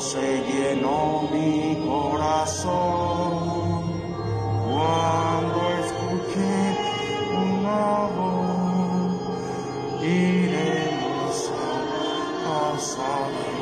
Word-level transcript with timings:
se 0.00 0.42
llenó 0.42 1.22
mi 1.32 1.74
corazón 1.86 2.68
cuando 4.68 5.58
escuché 5.80 6.76
una 7.34 8.08
voz. 8.14 10.02
Iremos 10.02 11.50
a 11.50 11.80
casa 12.44 13.12
del. 13.30 13.60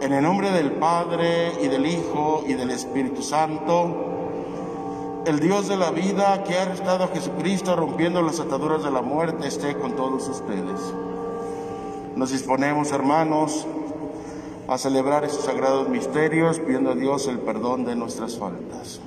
En 0.00 0.12
el 0.14 0.22
nombre 0.22 0.50
del 0.50 0.72
Padre 0.72 1.52
y 1.62 1.68
del 1.68 1.84
Hijo 1.84 2.42
y 2.46 2.54
del 2.54 2.70
Espíritu 2.70 3.20
Santo, 3.22 3.94
el 5.26 5.38
Dios 5.38 5.68
de 5.68 5.76
la 5.76 5.90
vida 5.90 6.42
que 6.44 6.58
ha 6.58 6.62
arrestado 6.62 7.04
a 7.04 7.08
Jesucristo 7.08 7.76
rompiendo 7.76 8.22
las 8.22 8.40
ataduras 8.40 8.82
de 8.82 8.90
la 8.90 9.02
muerte 9.02 9.48
esté 9.48 9.76
con 9.76 9.94
todos 9.96 10.26
ustedes. 10.28 10.94
Nos 12.20 12.32
disponemos, 12.32 12.92
hermanos, 12.92 13.66
a 14.68 14.76
celebrar 14.76 15.24
estos 15.24 15.46
sagrados 15.46 15.88
misterios 15.88 16.58
pidiendo 16.58 16.90
a 16.90 16.94
Dios 16.94 17.26
el 17.28 17.38
perdón 17.38 17.86
de 17.86 17.96
nuestras 17.96 18.36
faltas. 18.36 19.00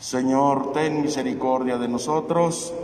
Señor, 0.00 0.72
ten 0.72 1.02
misericordia 1.02 1.78
de 1.78 1.86
nosotros. 1.86 2.74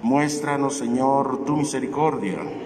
Muéstranos, 0.00 0.78
Señor, 0.78 1.44
tu 1.44 1.58
misericordia. 1.58 2.65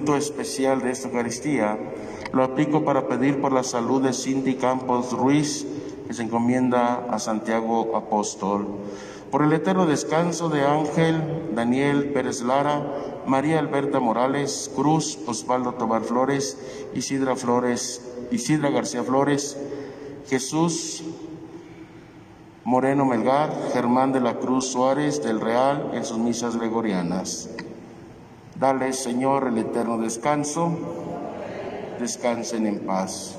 Fruto 0.00 0.16
especial 0.16 0.80
de 0.80 0.92
esta 0.92 1.08
Eucaristía 1.08 1.78
lo 2.32 2.42
aplico 2.42 2.86
para 2.86 3.06
pedir 3.06 3.38
por 3.38 3.52
la 3.52 3.62
salud 3.62 4.00
de 4.00 4.14
Cindy 4.14 4.54
Campos 4.54 5.12
Ruiz, 5.12 5.66
que 6.06 6.14
se 6.14 6.22
encomienda 6.22 7.04
a 7.10 7.18
Santiago 7.18 7.94
Apóstol. 7.94 8.66
Por 9.30 9.42
el 9.42 9.52
eterno 9.52 9.84
descanso 9.84 10.48
de 10.48 10.64
Ángel 10.64 11.50
Daniel 11.54 12.12
Pérez 12.14 12.40
Lara, 12.40 12.82
María 13.26 13.58
Alberta 13.58 14.00
Morales 14.00 14.72
Cruz, 14.74 15.18
Osvaldo 15.26 15.74
Tobar 15.74 16.00
Flores, 16.00 16.56
Isidra 16.94 17.36
Flores, 17.36 18.00
Isidra 18.30 18.70
García 18.70 19.02
Flores, 19.02 19.58
Jesús 20.30 21.04
Moreno 22.64 23.04
Melgar, 23.04 23.52
Germán 23.74 24.12
de 24.12 24.20
la 24.20 24.38
Cruz 24.38 24.68
Suárez 24.68 25.22
del 25.22 25.42
Real 25.42 25.90
en 25.92 26.06
sus 26.06 26.16
misas 26.16 26.56
gregorianas. 26.56 27.50
Dale, 28.60 28.92
Señor, 28.92 29.46
el 29.48 29.56
eterno 29.56 29.96
descanso. 29.96 30.76
Descansen 31.98 32.66
en 32.66 32.80
paz. 32.80 33.38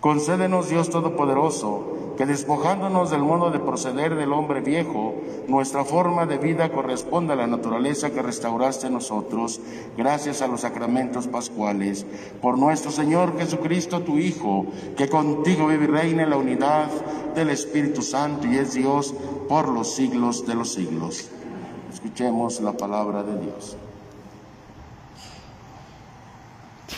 Concédenos, 0.00 0.70
Dios 0.70 0.88
Todopoderoso, 0.88 1.84
que 2.22 2.26
despojándonos 2.26 3.10
del 3.10 3.24
modo 3.24 3.50
de 3.50 3.58
proceder 3.58 4.14
del 4.14 4.32
hombre 4.32 4.60
viejo, 4.60 5.12
nuestra 5.48 5.84
forma 5.84 6.24
de 6.24 6.38
vida 6.38 6.70
corresponda 6.70 7.34
a 7.34 7.36
la 7.36 7.48
naturaleza 7.48 8.10
que 8.10 8.22
restauraste 8.22 8.86
en 8.86 8.92
nosotros, 8.92 9.60
gracias 9.96 10.40
a 10.40 10.46
los 10.46 10.60
sacramentos 10.60 11.26
pascuales. 11.26 12.06
Por 12.40 12.58
nuestro 12.58 12.92
Señor 12.92 13.36
Jesucristo, 13.40 14.02
tu 14.02 14.18
Hijo, 14.18 14.66
que 14.96 15.08
contigo 15.08 15.66
vive 15.66 15.82
y 15.82 15.88
reina 15.88 16.22
en 16.22 16.30
la 16.30 16.36
unidad 16.36 16.88
del 17.34 17.50
Espíritu 17.50 18.02
Santo 18.02 18.46
y 18.46 18.56
es 18.56 18.74
Dios 18.74 19.12
por 19.48 19.66
los 19.66 19.92
siglos 19.92 20.46
de 20.46 20.54
los 20.54 20.72
siglos. 20.72 21.28
Escuchemos 21.92 22.60
la 22.60 22.74
palabra 22.74 23.24
de 23.24 23.40
Dios. 23.40 23.76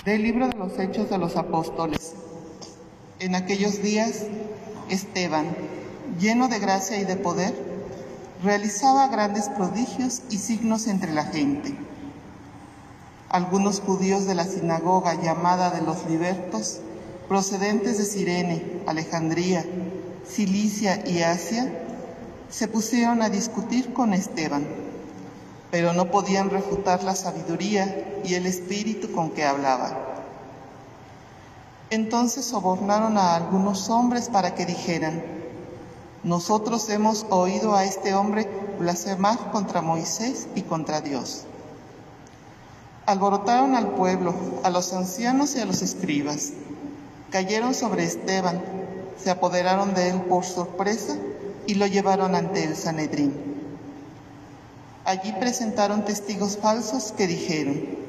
Del 0.04 0.22
libro 0.22 0.48
de 0.48 0.56
los 0.58 0.78
Hechos 0.78 1.08
de 1.08 1.16
los 1.16 1.34
Apóstoles. 1.36 2.14
En 3.20 3.34
aquellos 3.34 3.80
días, 3.80 4.26
Esteban, 4.88 5.46
lleno 6.18 6.48
de 6.48 6.58
gracia 6.58 6.98
y 6.98 7.04
de 7.04 7.16
poder, 7.16 7.54
realizaba 8.42 9.08
grandes 9.08 9.48
prodigios 9.48 10.22
y 10.30 10.38
signos 10.38 10.86
entre 10.86 11.12
la 11.12 11.24
gente. 11.24 11.76
Algunos 13.30 13.80
judíos 13.80 14.26
de 14.26 14.34
la 14.34 14.44
sinagoga 14.44 15.20
llamada 15.20 15.70
de 15.70 15.82
los 15.82 16.06
libertos, 16.08 16.80
procedentes 17.28 17.98
de 17.98 18.04
Sirene, 18.04 18.82
Alejandría, 18.86 19.64
Cilicia 20.28 21.02
y 21.06 21.22
Asia, 21.22 21.72
se 22.50 22.68
pusieron 22.68 23.22
a 23.22 23.30
discutir 23.30 23.92
con 23.92 24.12
Esteban, 24.12 24.64
pero 25.70 25.92
no 25.92 26.10
podían 26.10 26.50
refutar 26.50 27.02
la 27.02 27.16
sabiduría 27.16 28.20
y 28.24 28.34
el 28.34 28.46
espíritu 28.46 29.10
con 29.10 29.30
que 29.30 29.44
hablaba. 29.44 30.13
Entonces 31.94 32.46
sobornaron 32.46 33.16
a 33.18 33.36
algunos 33.36 33.88
hombres 33.88 34.28
para 34.28 34.56
que 34.56 34.66
dijeran, 34.66 35.22
nosotros 36.24 36.90
hemos 36.90 37.24
oído 37.30 37.76
a 37.76 37.84
este 37.84 38.14
hombre 38.14 38.50
blasfemar 38.80 39.52
contra 39.52 39.80
Moisés 39.80 40.48
y 40.56 40.62
contra 40.62 41.00
Dios. 41.00 41.44
Alborotaron 43.06 43.76
al 43.76 43.90
pueblo, 43.90 44.34
a 44.64 44.70
los 44.70 44.92
ancianos 44.92 45.54
y 45.54 45.60
a 45.60 45.66
los 45.66 45.82
escribas. 45.82 46.54
Cayeron 47.30 47.74
sobre 47.74 48.02
Esteban, 48.02 48.60
se 49.16 49.30
apoderaron 49.30 49.94
de 49.94 50.08
él 50.08 50.22
por 50.22 50.44
sorpresa 50.44 51.16
y 51.68 51.74
lo 51.74 51.86
llevaron 51.86 52.34
ante 52.34 52.64
el 52.64 52.74
Sanedrín. 52.74 53.32
Allí 55.04 55.32
presentaron 55.38 56.04
testigos 56.04 56.56
falsos 56.56 57.12
que 57.12 57.28
dijeron, 57.28 58.03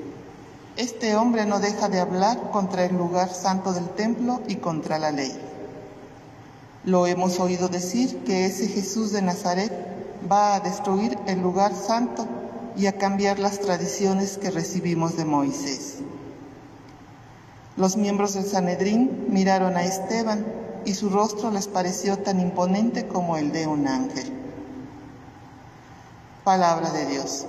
este 0.77 1.15
hombre 1.15 1.45
no 1.45 1.59
deja 1.59 1.87
de 1.87 1.99
hablar 1.99 2.51
contra 2.51 2.85
el 2.85 2.97
lugar 2.97 3.29
santo 3.33 3.73
del 3.73 3.89
templo 3.89 4.41
y 4.47 4.55
contra 4.55 4.99
la 4.99 5.11
ley. 5.11 5.33
Lo 6.83 7.07
hemos 7.07 7.39
oído 7.39 7.69
decir 7.69 8.23
que 8.25 8.45
ese 8.45 8.67
Jesús 8.67 9.11
de 9.11 9.21
Nazaret 9.21 9.71
va 10.29 10.55
a 10.55 10.59
destruir 10.59 11.17
el 11.27 11.41
lugar 11.41 11.73
santo 11.73 12.27
y 12.75 12.87
a 12.87 12.97
cambiar 12.97 13.39
las 13.39 13.59
tradiciones 13.59 14.37
que 14.37 14.51
recibimos 14.51 15.15
de 15.15 15.25
Moisés. 15.25 15.99
Los 17.77 17.95
miembros 17.95 18.33
del 18.33 18.45
Sanedrín 18.45 19.27
miraron 19.29 19.77
a 19.77 19.83
Esteban 19.83 20.45
y 20.83 20.93
su 20.93 21.09
rostro 21.09 21.51
les 21.51 21.67
pareció 21.67 22.17
tan 22.19 22.39
imponente 22.39 23.07
como 23.07 23.37
el 23.37 23.51
de 23.51 23.67
un 23.67 23.87
ángel. 23.87 24.31
Palabra 26.43 26.91
de 26.91 27.05
Dios. 27.07 27.45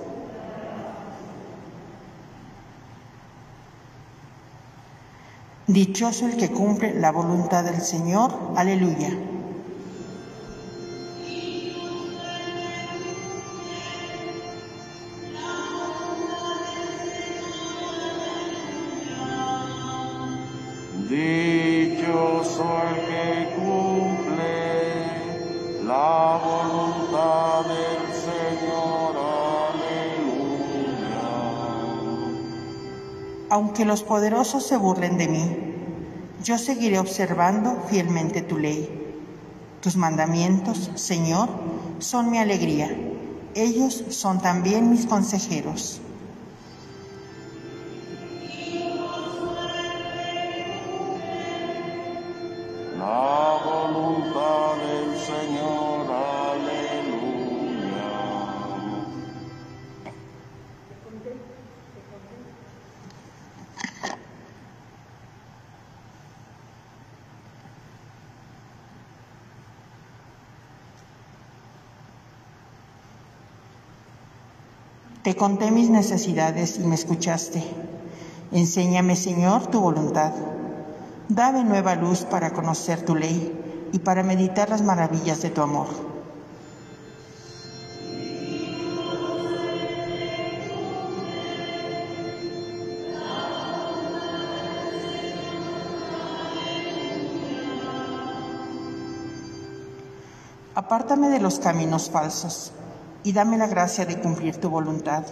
Dichoso 5.67 6.27
el 6.27 6.37
que 6.37 6.49
cumple 6.49 6.97
la 6.97 7.11
voluntad 7.11 7.65
del 7.65 7.81
Señor. 7.81 8.31
Aleluya. 8.55 9.09
Dichoso 21.09 22.63
Aunque 33.49 33.85
los 33.85 34.03
poderosos 34.03 34.65
se 34.65 34.77
burlen 34.77 35.17
de 35.17 35.27
mí, 35.27 35.57
yo 36.43 36.57
seguiré 36.57 36.99
observando 36.99 37.77
fielmente 37.89 38.41
tu 38.41 38.57
ley. 38.57 38.89
Tus 39.81 39.95
mandamientos, 39.95 40.91
Señor, 40.95 41.49
son 41.99 42.29
mi 42.29 42.39
alegría. 42.39 42.89
Ellos 43.55 44.03
son 44.09 44.41
también 44.41 44.89
mis 44.89 45.05
consejeros. 45.05 46.01
Te 75.27 75.35
conté 75.35 75.71
mis 75.71 75.89
necesidades 75.89 76.77
y 76.79 76.85
me 76.85 76.95
escuchaste. 76.95 77.61
Enséñame, 78.53 79.17
Señor, 79.17 79.67
tu 79.67 79.81
voluntad. 79.81 80.31
Dame 81.27 81.65
nueva 81.65 81.95
luz 81.95 82.21
para 82.21 82.51
conocer 82.51 83.01
tu 83.01 83.13
ley 83.13 83.89
y 83.91 83.99
para 83.99 84.23
meditar 84.23 84.69
las 84.69 84.83
maravillas 84.83 85.41
de 85.41 85.49
tu 85.49 85.61
amor. 85.61 85.87
Apártame 100.73 101.27
de 101.27 101.41
los 101.41 101.59
caminos 101.59 102.09
falsos 102.09 102.71
y 103.27 103.33
dame 103.33 103.57
la 103.57 103.67
gracia 103.67 104.05
de 104.05 104.17
cumplir 104.17 104.55
tu 104.55 104.69
voluntad. 104.69 105.25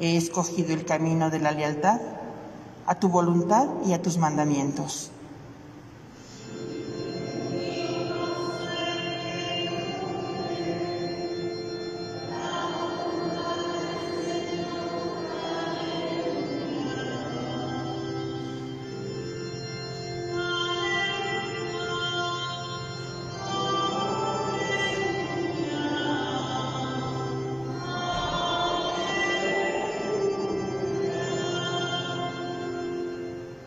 He 0.00 0.16
escogido 0.16 0.74
el 0.74 0.84
camino 0.84 1.30
de 1.30 1.38
la 1.38 1.52
lealtad 1.52 2.00
a 2.86 2.96
tu 2.96 3.08
voluntad 3.08 3.68
y 3.86 3.92
a 3.92 4.02
tus 4.02 4.18
mandamientos. 4.18 5.12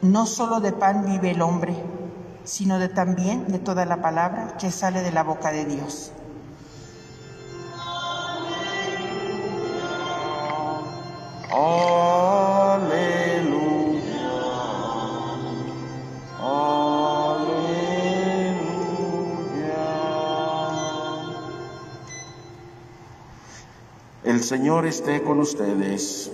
No 0.07 0.25
solo 0.25 0.61
de 0.61 0.71
pan 0.71 1.05
vive 1.05 1.31
el 1.31 1.41
hombre, 1.41 1.75
sino 2.45 2.79
de 2.79 2.87
también 2.87 3.45
de 3.49 3.59
toda 3.59 3.83
la 3.85 4.01
palabra 4.01 4.55
que 4.57 4.71
sale 4.71 5.01
de 5.01 5.11
la 5.11 5.23
boca 5.23 5.51
de 5.51 5.65
Dios. 5.65 6.13
Aleluya. 11.51 12.87
Aleluya. 16.39 17.67
El 24.23 24.41
Señor 24.41 24.85
esté 24.85 25.21
con 25.21 25.41
ustedes. 25.41 26.31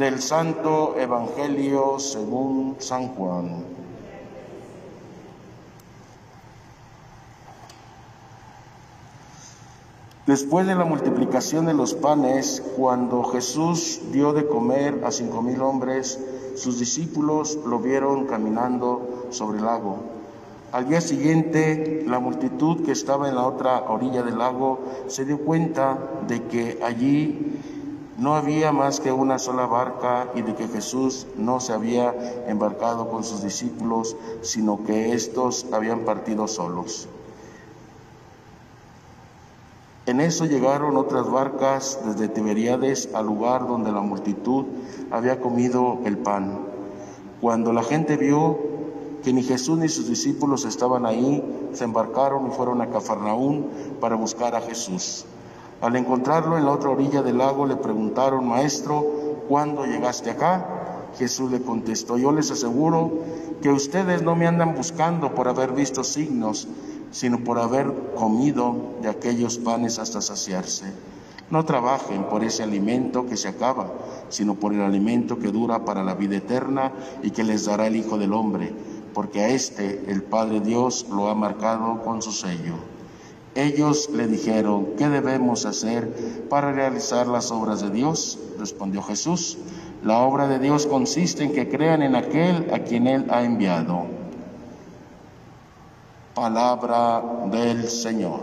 Del 0.00 0.22
Santo 0.22 0.94
Evangelio 0.98 1.98
según 1.98 2.76
San 2.78 3.08
Juan. 3.08 3.66
Después 10.26 10.66
de 10.66 10.74
la 10.74 10.86
multiplicación 10.86 11.66
de 11.66 11.74
los 11.74 11.92
panes, 11.92 12.62
cuando 12.78 13.24
Jesús 13.24 14.00
dio 14.10 14.32
de 14.32 14.46
comer 14.46 15.02
a 15.04 15.10
cinco 15.10 15.42
mil 15.42 15.60
hombres, 15.60 16.18
sus 16.56 16.78
discípulos 16.78 17.58
lo 17.66 17.78
vieron 17.78 18.24
caminando 18.24 19.26
sobre 19.28 19.58
el 19.58 19.66
lago. 19.66 19.98
Al 20.72 20.88
día 20.88 21.02
siguiente, 21.02 22.04
la 22.06 22.20
multitud 22.20 22.86
que 22.86 22.92
estaba 22.92 23.28
en 23.28 23.34
la 23.34 23.44
otra 23.44 23.80
orilla 23.90 24.22
del 24.22 24.38
lago 24.38 24.78
se 25.08 25.26
dio 25.26 25.40
cuenta 25.44 25.98
de 26.26 26.44
que 26.44 26.80
allí 26.82 27.60
no 28.20 28.36
había 28.36 28.70
más 28.70 29.00
que 29.00 29.10
una 29.12 29.38
sola 29.38 29.64
barca 29.64 30.28
y 30.34 30.42
de 30.42 30.54
que 30.54 30.68
Jesús 30.68 31.26
no 31.38 31.58
se 31.58 31.72
había 31.72 32.14
embarcado 32.46 33.08
con 33.08 33.24
sus 33.24 33.42
discípulos, 33.42 34.14
sino 34.42 34.84
que 34.84 35.14
éstos 35.14 35.66
habían 35.72 36.00
partido 36.00 36.46
solos. 36.46 37.08
En 40.04 40.20
eso 40.20 40.44
llegaron 40.44 40.98
otras 40.98 41.30
barcas 41.30 41.98
desde 42.04 42.28
Tiberíades 42.28 43.08
al 43.14 43.24
lugar 43.24 43.66
donde 43.66 43.90
la 43.90 44.02
multitud 44.02 44.66
había 45.10 45.40
comido 45.40 46.00
el 46.04 46.18
pan. 46.18 46.58
Cuando 47.40 47.72
la 47.72 47.82
gente 47.82 48.18
vio 48.18 48.58
que 49.24 49.32
ni 49.32 49.42
Jesús 49.42 49.78
ni 49.78 49.88
sus 49.88 50.08
discípulos 50.08 50.66
estaban 50.66 51.06
ahí, 51.06 51.42
se 51.72 51.84
embarcaron 51.84 52.48
y 52.48 52.50
fueron 52.50 52.82
a 52.82 52.90
Cafarnaún 52.90 53.70
para 53.98 54.16
buscar 54.16 54.54
a 54.54 54.60
Jesús. 54.60 55.24
Al 55.80 55.96
encontrarlo 55.96 56.58
en 56.58 56.66
la 56.66 56.72
otra 56.72 56.90
orilla 56.90 57.22
del 57.22 57.38
lago 57.38 57.64
le 57.64 57.76
preguntaron, 57.76 58.46
Maestro, 58.46 59.02
¿cuándo 59.48 59.86
llegaste 59.86 60.30
acá? 60.30 60.66
Jesús 61.18 61.50
le 61.50 61.62
contestó, 61.62 62.18
yo 62.18 62.32
les 62.32 62.50
aseguro 62.50 63.10
que 63.62 63.70
ustedes 63.70 64.22
no 64.22 64.36
me 64.36 64.46
andan 64.46 64.74
buscando 64.74 65.34
por 65.34 65.48
haber 65.48 65.72
visto 65.72 66.04
signos, 66.04 66.68
sino 67.10 67.42
por 67.42 67.58
haber 67.58 67.92
comido 68.14 68.76
de 69.02 69.08
aquellos 69.08 69.58
panes 69.58 69.98
hasta 69.98 70.20
saciarse. 70.20 70.92
No 71.50 71.64
trabajen 71.64 72.24
por 72.24 72.44
ese 72.44 72.62
alimento 72.62 73.26
que 73.26 73.36
se 73.36 73.48
acaba, 73.48 73.90
sino 74.28 74.54
por 74.54 74.72
el 74.72 74.82
alimento 74.82 75.38
que 75.38 75.48
dura 75.48 75.84
para 75.84 76.04
la 76.04 76.14
vida 76.14 76.36
eterna 76.36 76.92
y 77.22 77.30
que 77.32 77.42
les 77.42 77.64
dará 77.64 77.86
el 77.88 77.96
Hijo 77.96 78.18
del 78.18 78.34
Hombre, 78.34 78.72
porque 79.14 79.40
a 79.40 79.48
este 79.48 80.04
el 80.08 80.22
Padre 80.22 80.60
Dios 80.60 81.06
lo 81.10 81.28
ha 81.28 81.34
marcado 81.34 82.02
con 82.02 82.22
su 82.22 82.30
sello. 82.30 82.74
Ellos 83.54 84.08
le 84.10 84.28
dijeron, 84.28 84.90
¿qué 84.96 85.08
debemos 85.08 85.66
hacer 85.66 86.46
para 86.48 86.72
realizar 86.72 87.26
las 87.26 87.50
obras 87.50 87.80
de 87.80 87.90
Dios? 87.90 88.38
Respondió 88.58 89.02
Jesús, 89.02 89.58
la 90.04 90.18
obra 90.18 90.46
de 90.46 90.58
Dios 90.58 90.86
consiste 90.86 91.42
en 91.42 91.52
que 91.52 91.68
crean 91.68 92.02
en 92.02 92.14
aquel 92.14 92.72
a 92.72 92.78
quien 92.78 93.06
Él 93.06 93.26
ha 93.30 93.42
enviado. 93.42 94.06
Palabra 96.34 97.22
del 97.50 97.88
Señor. 97.88 98.42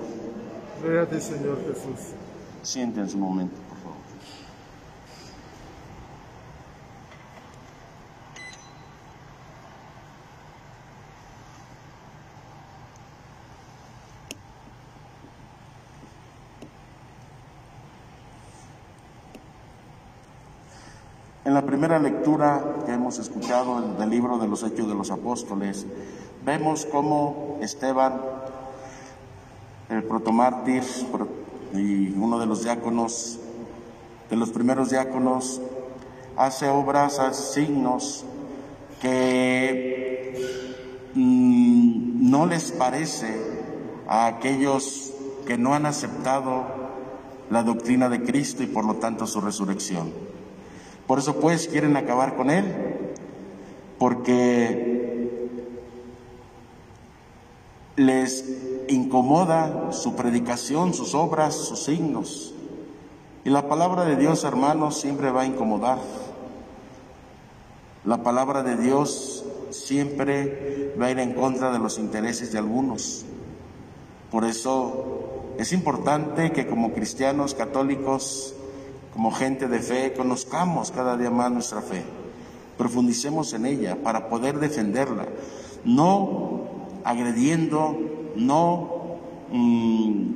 Créate, 0.83 1.21
Señor 1.21 1.57
Jesús. 1.65 2.13
Siéntense 2.61 3.15
un 3.15 3.21
momento, 3.21 3.55
la 21.57 21.65
primera 21.65 21.97
lectura 21.97 22.83
que 22.85 22.93
hemos 22.93 23.17
escuchado 23.17 23.79
el- 23.79 23.97
del 23.97 24.11
libro 24.11 24.37
de 24.37 24.47
los 24.47 24.61
Hechos 24.61 24.87
de 24.87 24.93
los 24.93 25.09
Apóstoles, 25.09 25.87
vemos 26.45 26.85
cómo 26.85 27.57
Esteban, 27.61 28.21
el 29.89 30.03
protomártir 30.03 30.83
pro- 31.11 31.27
y 31.73 32.09
uno 32.11 32.37
de 32.37 32.45
los 32.45 32.61
diáconos, 32.63 33.39
de 34.29 34.35
los 34.35 34.51
primeros 34.51 34.91
diáconos, 34.91 35.59
hace 36.35 36.67
obras, 36.69 37.17
hace 37.17 37.61
signos 37.61 38.23
que 39.01 40.37
mm, 41.15 42.29
no 42.29 42.45
les 42.45 42.71
parece 42.71 43.35
a 44.07 44.27
aquellos 44.27 45.11
que 45.47 45.57
no 45.57 45.73
han 45.73 45.87
aceptado 45.87 46.65
la 47.49 47.63
doctrina 47.63 48.09
de 48.09 48.21
Cristo 48.21 48.61
y 48.61 48.67
por 48.67 48.85
lo 48.85 48.97
tanto 48.97 49.25
su 49.25 49.41
resurrección. 49.41 50.36
Por 51.07 51.19
eso 51.19 51.39
pues 51.39 51.67
quieren 51.67 51.95
acabar 51.95 52.35
con 52.35 52.49
él, 52.49 52.65
porque 53.97 54.97
les 57.95 58.45
incomoda 58.89 59.91
su 59.91 60.15
predicación, 60.15 60.93
sus 60.93 61.15
obras, 61.15 61.55
sus 61.55 61.83
signos. 61.83 62.53
Y 63.43 63.49
la 63.49 63.69
palabra 63.69 64.03
de 64.03 64.17
Dios, 64.17 64.43
hermanos, 64.43 64.99
siempre 64.99 65.31
va 65.31 65.41
a 65.41 65.45
incomodar. 65.45 65.99
La 68.03 68.21
palabra 68.21 68.61
de 68.63 68.75
Dios 68.75 69.45
siempre 69.69 70.93
va 70.99 71.07
a 71.07 71.11
ir 71.11 71.19
en 71.19 71.33
contra 71.33 71.71
de 71.71 71.79
los 71.79 71.97
intereses 71.97 72.51
de 72.51 72.57
algunos. 72.57 73.25
Por 74.31 74.43
eso 74.43 75.53
es 75.57 75.73
importante 75.73 76.51
que 76.51 76.67
como 76.67 76.93
cristianos 76.93 77.53
católicos, 77.53 78.53
como 79.13 79.31
gente 79.31 79.67
de 79.67 79.79
fe, 79.79 80.13
conozcamos 80.13 80.91
cada 80.91 81.17
día 81.17 81.31
más 81.31 81.51
nuestra 81.51 81.81
fe, 81.81 82.03
profundicemos 82.77 83.53
en 83.53 83.65
ella 83.65 83.97
para 84.03 84.29
poder 84.29 84.59
defenderla, 84.59 85.25
no 85.83 86.61
agrediendo, 87.03 87.97
no 88.35 89.17
mm, 89.51 90.31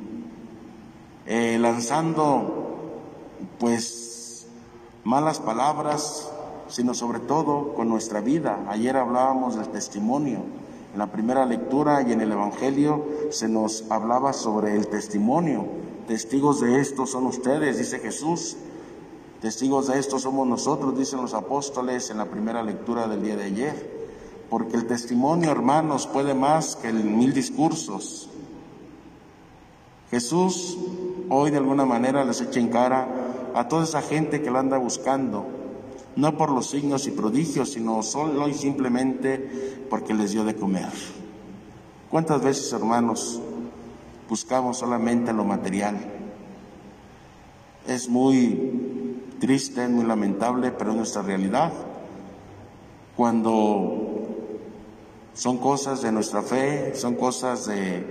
eh, 1.26 1.58
lanzando 1.60 2.62
pues 3.58 4.46
malas 5.04 5.40
palabras, 5.40 6.30
sino 6.68 6.94
sobre 6.94 7.20
todo 7.20 7.74
con 7.74 7.88
nuestra 7.88 8.20
vida. 8.20 8.64
Ayer 8.68 8.96
hablábamos 8.96 9.56
del 9.56 9.68
testimonio. 9.68 10.40
En 10.92 10.98
la 10.98 11.06
primera 11.06 11.46
lectura 11.46 12.02
y 12.02 12.12
en 12.12 12.20
el 12.20 12.32
Evangelio 12.32 13.06
se 13.30 13.48
nos 13.48 13.90
hablaba 13.90 14.32
sobre 14.32 14.76
el 14.76 14.88
testimonio. 14.88 15.66
Testigos 16.06 16.60
de 16.60 16.80
esto 16.80 17.06
son 17.06 17.26
ustedes, 17.26 17.78
dice 17.78 17.98
Jesús, 17.98 18.56
Testigos 19.42 19.88
de 19.88 19.98
esto 19.98 20.20
somos 20.20 20.46
nosotros, 20.46 20.96
dicen 20.96 21.20
los 21.20 21.34
apóstoles 21.34 22.10
en 22.10 22.18
la 22.18 22.26
primera 22.26 22.62
lectura 22.62 23.08
del 23.08 23.24
día 23.24 23.34
de 23.34 23.42
ayer, 23.42 24.06
porque 24.48 24.76
el 24.76 24.86
testimonio, 24.86 25.50
hermanos, 25.50 26.06
puede 26.06 26.32
más 26.32 26.76
que 26.76 26.92
mil 26.92 27.32
discursos. 27.32 28.28
Jesús 30.12 30.78
hoy 31.28 31.50
de 31.50 31.56
alguna 31.56 31.84
manera 31.84 32.24
les 32.24 32.40
echa 32.40 32.60
en 32.60 32.68
cara 32.68 33.08
a 33.52 33.66
toda 33.66 33.82
esa 33.82 34.00
gente 34.00 34.42
que 34.42 34.50
lo 34.52 34.60
anda 34.60 34.78
buscando, 34.78 35.44
no 36.14 36.36
por 36.36 36.52
los 36.52 36.70
signos 36.70 37.08
y 37.08 37.10
prodigios, 37.10 37.72
sino 37.72 38.00
solo 38.04 38.46
y 38.46 38.54
simplemente 38.54 39.84
porque 39.90 40.14
les 40.14 40.30
dio 40.30 40.44
de 40.44 40.54
comer. 40.54 40.92
¿Cuántas 42.12 42.44
veces, 42.44 42.72
hermanos, 42.72 43.40
buscamos 44.32 44.78
solamente 44.78 45.30
lo 45.34 45.44
material? 45.44 45.94
Es 47.86 48.08
muy 48.08 49.20
triste, 49.38 49.86
muy 49.88 50.06
lamentable, 50.06 50.70
pero 50.70 50.92
es 50.92 50.96
nuestra 50.96 51.20
realidad. 51.20 51.70
Cuando 53.14 54.22
son 55.34 55.58
cosas 55.58 56.00
de 56.00 56.12
nuestra 56.12 56.40
fe, 56.40 56.94
son 56.94 57.16
cosas 57.16 57.66
de 57.66 58.06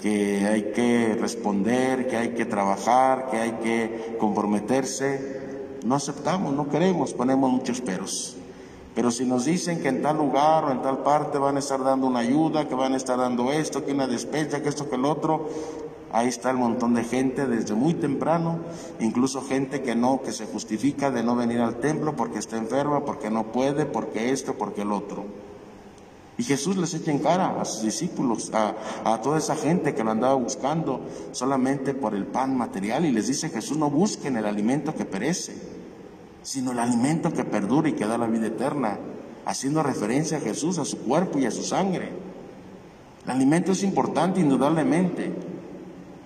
que 0.00 0.46
hay 0.46 0.70
que 0.70 1.16
responder, 1.20 2.06
que 2.06 2.16
hay 2.16 2.28
que 2.28 2.44
trabajar, 2.44 3.26
que 3.32 3.38
hay 3.38 3.52
que 3.54 4.16
comprometerse, 4.20 5.40
no 5.84 5.96
aceptamos, 5.96 6.54
no 6.54 6.68
queremos, 6.68 7.12
ponemos 7.12 7.50
muchos 7.50 7.80
peros. 7.80 8.36
Pero 8.96 9.10
si 9.10 9.26
nos 9.26 9.44
dicen 9.44 9.82
que 9.82 9.88
en 9.88 10.00
tal 10.00 10.16
lugar 10.16 10.64
o 10.64 10.72
en 10.72 10.80
tal 10.80 11.02
parte 11.02 11.36
van 11.36 11.56
a 11.56 11.58
estar 11.58 11.84
dando 11.84 12.06
una 12.06 12.20
ayuda, 12.20 12.66
que 12.66 12.74
van 12.74 12.94
a 12.94 12.96
estar 12.96 13.18
dando 13.18 13.52
esto, 13.52 13.84
que 13.84 13.92
una 13.92 14.06
despensa, 14.06 14.62
que 14.62 14.70
esto, 14.70 14.88
que 14.88 14.96
el 14.96 15.04
otro, 15.04 15.50
ahí 16.12 16.28
está 16.28 16.50
el 16.50 16.56
montón 16.56 16.94
de 16.94 17.04
gente 17.04 17.46
desde 17.46 17.74
muy 17.74 17.92
temprano, 17.92 18.58
incluso 18.98 19.42
gente 19.42 19.82
que 19.82 19.94
no, 19.94 20.22
que 20.22 20.32
se 20.32 20.46
justifica 20.46 21.10
de 21.10 21.22
no 21.22 21.36
venir 21.36 21.60
al 21.60 21.76
templo 21.76 22.16
porque 22.16 22.38
está 22.38 22.56
enferma, 22.56 23.04
porque 23.04 23.28
no 23.28 23.52
puede, 23.52 23.84
porque 23.84 24.30
esto, 24.30 24.54
porque 24.54 24.80
el 24.80 24.92
otro. 24.92 25.24
Y 26.38 26.44
Jesús 26.44 26.78
les 26.78 26.94
echa 26.94 27.10
en 27.10 27.18
cara 27.18 27.60
a 27.60 27.66
sus 27.66 27.82
discípulos, 27.82 28.50
a, 28.54 28.76
a, 29.04 29.20
toda 29.20 29.36
esa 29.36 29.56
gente 29.56 29.94
que 29.94 30.04
lo 30.04 30.10
andaba 30.10 30.34
buscando 30.36 31.02
solamente 31.32 31.92
por 31.92 32.14
el 32.14 32.24
pan 32.24 32.56
material. 32.56 33.04
Y 33.04 33.12
les 33.12 33.26
dice 33.26 33.50
Jesús, 33.50 33.76
no 33.76 33.90
busquen 33.90 34.38
el 34.38 34.46
alimento 34.46 34.94
que 34.94 35.04
perece, 35.04 35.75
sino 36.46 36.70
el 36.70 36.78
alimento 36.78 37.32
que 37.32 37.42
perdura 37.42 37.88
y 37.88 37.94
que 37.94 38.06
da 38.06 38.16
la 38.16 38.28
vida 38.28 38.46
eterna, 38.46 39.00
haciendo 39.46 39.82
referencia 39.82 40.38
a 40.38 40.40
Jesús, 40.40 40.78
a 40.78 40.84
su 40.84 40.98
cuerpo 40.98 41.40
y 41.40 41.46
a 41.46 41.50
su 41.50 41.64
sangre. 41.64 42.12
El 43.24 43.30
alimento 43.32 43.72
es 43.72 43.82
importante, 43.82 44.38
indudablemente, 44.38 45.34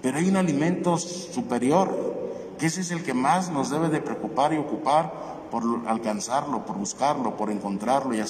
pero 0.03 0.19
hay 0.19 0.29
un 0.29 0.37
alimento 0.37 0.99
superior, 0.99 2.53
que 2.59 2.67
ese 2.67 2.83
es 2.83 2.91
el 2.91 3.03
que 3.03 3.15
más 3.15 3.51
nos 3.51 3.71
debe 3.71 3.89
de 3.89 4.03
preocupar 4.03 4.53
y 4.53 4.59
ocupar 4.59 5.11
por 5.51 5.65
alcanzarlo, 5.87 6.67
por 6.67 6.77
buscarlo, 6.77 7.39
por 7.39 7.51
encontrarlo 7.51 8.15
y, 8.15 8.21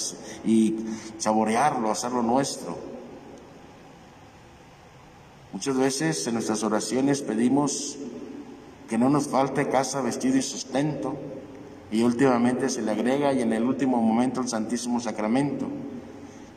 y 0.45 0.85
saborearlo, 1.17 1.91
hacerlo 1.91 2.23
nuestro. 2.23 2.77
Muchas 5.51 5.75
veces 5.75 6.25
en 6.25 6.35
nuestras 6.35 6.63
oraciones 6.63 7.21
pedimos 7.21 7.97
que 8.87 8.97
no 8.97 9.09
nos 9.09 9.27
falte 9.27 9.67
casa, 9.67 9.99
vestido 9.99 10.37
y 10.37 10.41
sustento, 10.41 11.17
y 11.91 12.03
últimamente 12.03 12.69
se 12.69 12.81
le 12.81 12.91
agrega 12.91 13.33
y 13.33 13.41
en 13.41 13.51
el 13.51 13.63
último 13.63 14.01
momento 14.01 14.41
el 14.41 14.47
Santísimo 14.47 14.99
Sacramento. 14.99 15.67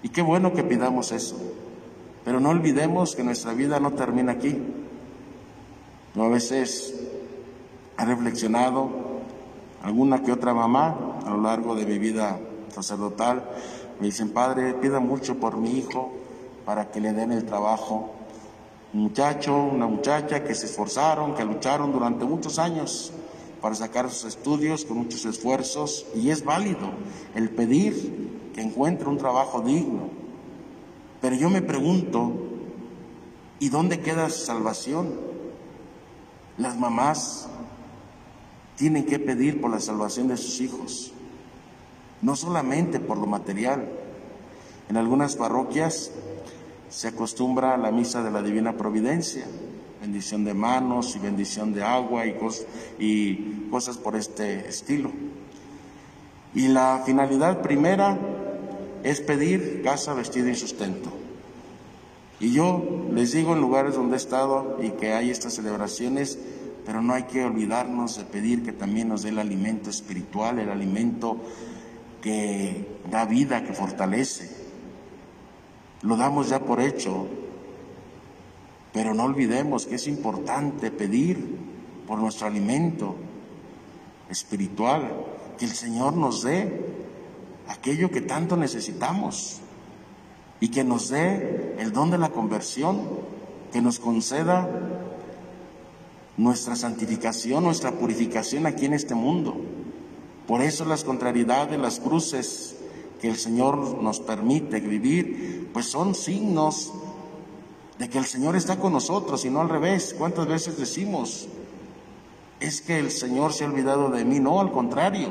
Y 0.02 0.10
qué 0.10 0.22
bueno 0.22 0.52
que 0.52 0.62
pidamos 0.62 1.10
eso, 1.10 1.36
pero 2.24 2.38
no 2.38 2.50
olvidemos 2.50 3.16
que 3.16 3.24
nuestra 3.24 3.52
vida 3.52 3.80
no 3.80 3.92
termina 3.92 4.32
aquí. 4.32 4.56
Yo 6.14 6.22
a 6.22 6.28
veces 6.28 6.94
he 7.98 8.04
reflexionado, 8.04 8.90
alguna 9.82 10.22
que 10.22 10.30
otra 10.30 10.54
mamá 10.54 11.18
a 11.26 11.30
lo 11.30 11.42
largo 11.42 11.74
de 11.74 11.84
mi 11.84 11.98
vida 11.98 12.38
sacerdotal 12.68 13.44
me 13.98 14.06
dicen, 14.06 14.30
Padre, 14.30 14.74
pida 14.74 15.00
mucho 15.00 15.36
por 15.40 15.56
mi 15.56 15.78
hijo 15.78 16.12
para 16.64 16.90
que 16.90 17.00
le 17.00 17.12
den 17.12 17.32
el 17.32 17.44
trabajo. 17.44 18.12
Un 18.92 19.02
muchacho, 19.02 19.56
una 19.56 19.88
muchacha 19.88 20.44
que 20.44 20.54
se 20.54 20.66
esforzaron, 20.66 21.34
que 21.34 21.44
lucharon 21.44 21.92
durante 21.92 22.24
muchos 22.24 22.60
años 22.60 23.12
para 23.64 23.76
sacar 23.76 24.10
sus 24.10 24.24
estudios 24.24 24.84
con 24.84 24.98
muchos 24.98 25.24
esfuerzos 25.24 26.04
y 26.14 26.28
es 26.28 26.44
válido 26.44 26.90
el 27.34 27.48
pedir 27.48 28.50
que 28.54 28.60
encuentre 28.60 29.08
un 29.08 29.16
trabajo 29.16 29.62
digno. 29.62 30.10
Pero 31.22 31.34
yo 31.34 31.48
me 31.48 31.62
pregunto, 31.62 32.30
¿y 33.60 33.70
dónde 33.70 34.00
queda 34.00 34.28
su 34.28 34.44
salvación? 34.44 35.14
Las 36.58 36.76
mamás 36.76 37.48
tienen 38.76 39.06
que 39.06 39.18
pedir 39.18 39.62
por 39.62 39.70
la 39.70 39.80
salvación 39.80 40.28
de 40.28 40.36
sus 40.36 40.60
hijos, 40.60 41.12
no 42.20 42.36
solamente 42.36 43.00
por 43.00 43.16
lo 43.16 43.24
material. 43.24 43.88
En 44.90 44.98
algunas 44.98 45.36
parroquias 45.36 46.10
se 46.90 47.08
acostumbra 47.08 47.72
a 47.72 47.78
la 47.78 47.90
misa 47.90 48.22
de 48.22 48.30
la 48.30 48.42
Divina 48.42 48.76
Providencia, 48.76 49.46
bendición 50.04 50.44
de 50.44 50.52
manos 50.52 51.16
y 51.16 51.18
bendición 51.18 51.72
de 51.72 51.82
agua 51.82 52.26
y, 52.26 52.34
cos 52.34 52.66
y 52.98 53.68
cosas 53.70 53.96
por 53.96 54.16
este 54.16 54.68
estilo. 54.68 55.10
Y 56.54 56.68
la 56.68 57.02
finalidad 57.06 57.62
primera 57.62 58.18
es 59.02 59.22
pedir 59.22 59.80
casa, 59.82 60.12
vestido 60.12 60.50
y 60.50 60.54
sustento. 60.54 61.10
Y 62.38 62.52
yo 62.52 63.08
les 63.14 63.32
digo 63.32 63.54
en 63.54 63.62
lugares 63.62 63.94
donde 63.94 64.16
he 64.16 64.18
estado 64.18 64.76
y 64.82 64.90
que 64.90 65.14
hay 65.14 65.30
estas 65.30 65.54
celebraciones, 65.54 66.38
pero 66.84 67.00
no 67.00 67.14
hay 67.14 67.22
que 67.22 67.42
olvidarnos 67.42 68.18
de 68.18 68.24
pedir 68.24 68.62
que 68.62 68.72
también 68.72 69.08
nos 69.08 69.22
dé 69.22 69.30
el 69.30 69.38
alimento 69.38 69.88
espiritual, 69.88 70.58
el 70.58 70.68
alimento 70.68 71.38
que 72.20 72.98
da 73.10 73.24
vida, 73.24 73.64
que 73.64 73.72
fortalece. 73.72 74.50
Lo 76.02 76.18
damos 76.18 76.50
ya 76.50 76.60
por 76.60 76.82
hecho, 76.82 77.26
pero 78.94 79.12
no 79.12 79.24
olvidemos 79.24 79.86
que 79.86 79.96
es 79.96 80.06
importante 80.06 80.92
pedir 80.92 81.58
por 82.06 82.20
nuestro 82.20 82.46
alimento 82.46 83.16
espiritual, 84.30 85.10
que 85.58 85.64
el 85.64 85.72
Señor 85.72 86.16
nos 86.16 86.44
dé 86.44 86.94
aquello 87.68 88.12
que 88.12 88.20
tanto 88.20 88.56
necesitamos 88.56 89.58
y 90.60 90.68
que 90.68 90.84
nos 90.84 91.08
dé 91.08 91.74
el 91.80 91.92
don 91.92 92.12
de 92.12 92.18
la 92.18 92.30
conversión, 92.30 93.02
que 93.72 93.82
nos 93.82 93.98
conceda 93.98 94.70
nuestra 96.36 96.76
santificación, 96.76 97.64
nuestra 97.64 97.90
purificación 97.90 98.64
aquí 98.64 98.86
en 98.86 98.94
este 98.94 99.16
mundo. 99.16 99.56
Por 100.46 100.62
eso 100.62 100.84
las 100.84 101.02
contrariedades, 101.02 101.80
las 101.80 101.98
cruces 101.98 102.76
que 103.20 103.28
el 103.28 103.36
Señor 103.38 104.00
nos 104.00 104.20
permite 104.20 104.78
vivir, 104.78 105.70
pues 105.72 105.86
son 105.86 106.14
signos 106.14 106.92
de 107.98 108.08
que 108.08 108.18
el 108.18 108.24
Señor 108.24 108.56
está 108.56 108.78
con 108.78 108.92
nosotros 108.92 109.44
y 109.44 109.50
no 109.50 109.60
al 109.60 109.68
revés. 109.68 110.14
¿Cuántas 110.18 110.46
veces 110.46 110.76
decimos, 110.76 111.48
es 112.60 112.80
que 112.80 112.98
el 112.98 113.10
Señor 113.10 113.52
se 113.52 113.64
ha 113.64 113.68
olvidado 113.68 114.10
de 114.10 114.24
mí? 114.24 114.40
No, 114.40 114.60
al 114.60 114.72
contrario. 114.72 115.30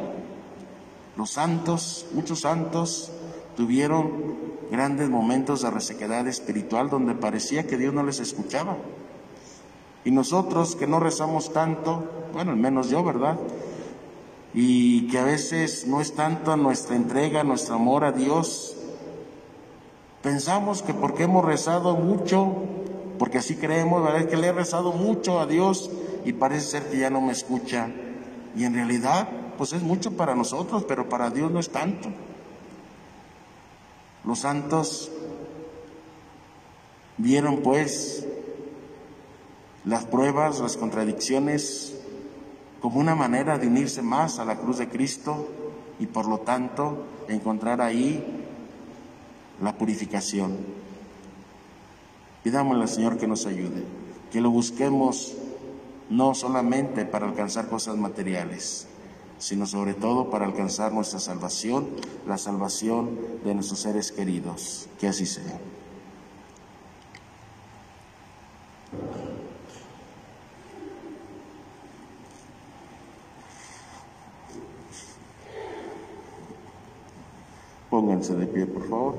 Los 1.15 1.31
santos, 1.31 2.05
muchos 2.13 2.41
santos, 2.41 3.11
tuvieron 3.55 4.53
grandes 4.71 5.09
momentos 5.09 5.61
de 5.61 5.69
resequedad 5.69 6.27
espiritual 6.27 6.89
donde 6.89 7.13
parecía 7.13 7.67
que 7.67 7.77
Dios 7.77 7.93
no 7.93 8.03
les 8.03 8.19
escuchaba. 8.19 8.77
Y 10.05 10.11
nosotros 10.11 10.75
que 10.75 10.87
no 10.87 10.99
rezamos 10.99 11.53
tanto, 11.53 12.03
bueno, 12.33 12.51
al 12.51 12.57
menos 12.57 12.89
yo, 12.89 13.03
¿verdad? 13.03 13.37
Y 14.53 15.07
que 15.07 15.19
a 15.19 15.23
veces 15.23 15.87
no 15.87 16.01
es 16.01 16.13
tanto 16.13 16.55
nuestra 16.57 16.95
entrega, 16.95 17.43
nuestro 17.43 17.75
amor 17.75 18.03
a 18.03 18.11
Dios, 18.11 18.75
Pensamos 20.23 20.81
que 20.81 20.93
porque 20.93 21.23
hemos 21.23 21.43
rezado 21.43 21.97
mucho, 21.97 22.55
porque 23.19 23.39
así 23.39 23.57
creemos, 23.57 24.01
¿verdad? 24.01 24.29
Que 24.29 24.37
le 24.37 24.47
he 24.47 24.51
rezado 24.53 24.93
mucho 24.93 25.41
a 25.41 25.45
Dios 25.45 25.91
y 26.23 26.31
parece 26.31 26.65
ser 26.65 26.89
que 26.89 26.97
ya 26.97 27.09
no 27.09 27.19
me 27.19 27.33
escucha. 27.33 27.89
Y 28.55 28.63
en 28.63 28.73
realidad, 28.73 29.27
pues 29.57 29.73
es 29.73 29.83
mucho 29.83 30.13
para 30.13 30.33
nosotros, 30.33 30.85
pero 30.87 31.09
para 31.09 31.29
Dios 31.29 31.51
no 31.51 31.59
es 31.59 31.69
tanto. 31.69 32.07
Los 34.23 34.39
santos 34.39 35.11
vieron 37.17 37.57
pues 37.57 38.25
las 39.83 40.05
pruebas, 40.05 40.61
las 40.61 40.77
contradicciones, 40.77 41.99
como 42.79 43.01
una 43.01 43.13
manera 43.13 43.57
de 43.57 43.67
unirse 43.67 44.01
más 44.01 44.39
a 44.39 44.45
la 44.45 44.55
cruz 44.55 44.77
de 44.77 44.87
Cristo 44.87 45.49
y 45.99 46.05
por 46.05 46.27
lo 46.27 46.39
tanto 46.39 47.05
encontrar 47.27 47.81
ahí 47.81 48.42
la 49.61 49.77
purificación. 49.77 50.57
Pidámosle 52.43 52.83
al 52.83 52.89
Señor 52.89 53.17
que 53.17 53.27
nos 53.27 53.45
ayude, 53.45 53.83
que 54.31 54.41
lo 54.41 54.49
busquemos 54.49 55.33
no 56.09 56.35
solamente 56.35 57.05
para 57.05 57.27
alcanzar 57.27 57.67
cosas 57.67 57.97
materiales, 57.97 58.87
sino 59.39 59.65
sobre 59.65 59.93
todo 59.93 60.29
para 60.29 60.45
alcanzar 60.45 60.91
nuestra 60.91 61.19
salvación, 61.19 61.87
la 62.27 62.37
salvación 62.37 63.17
de 63.43 63.55
nuestros 63.55 63.79
seres 63.79 64.11
queridos. 64.11 64.87
Que 64.99 65.07
así 65.07 65.25
sea. 65.25 65.59
De 78.29 78.47
pie, 78.47 78.65
por 78.65 78.87
favor. 78.87 79.15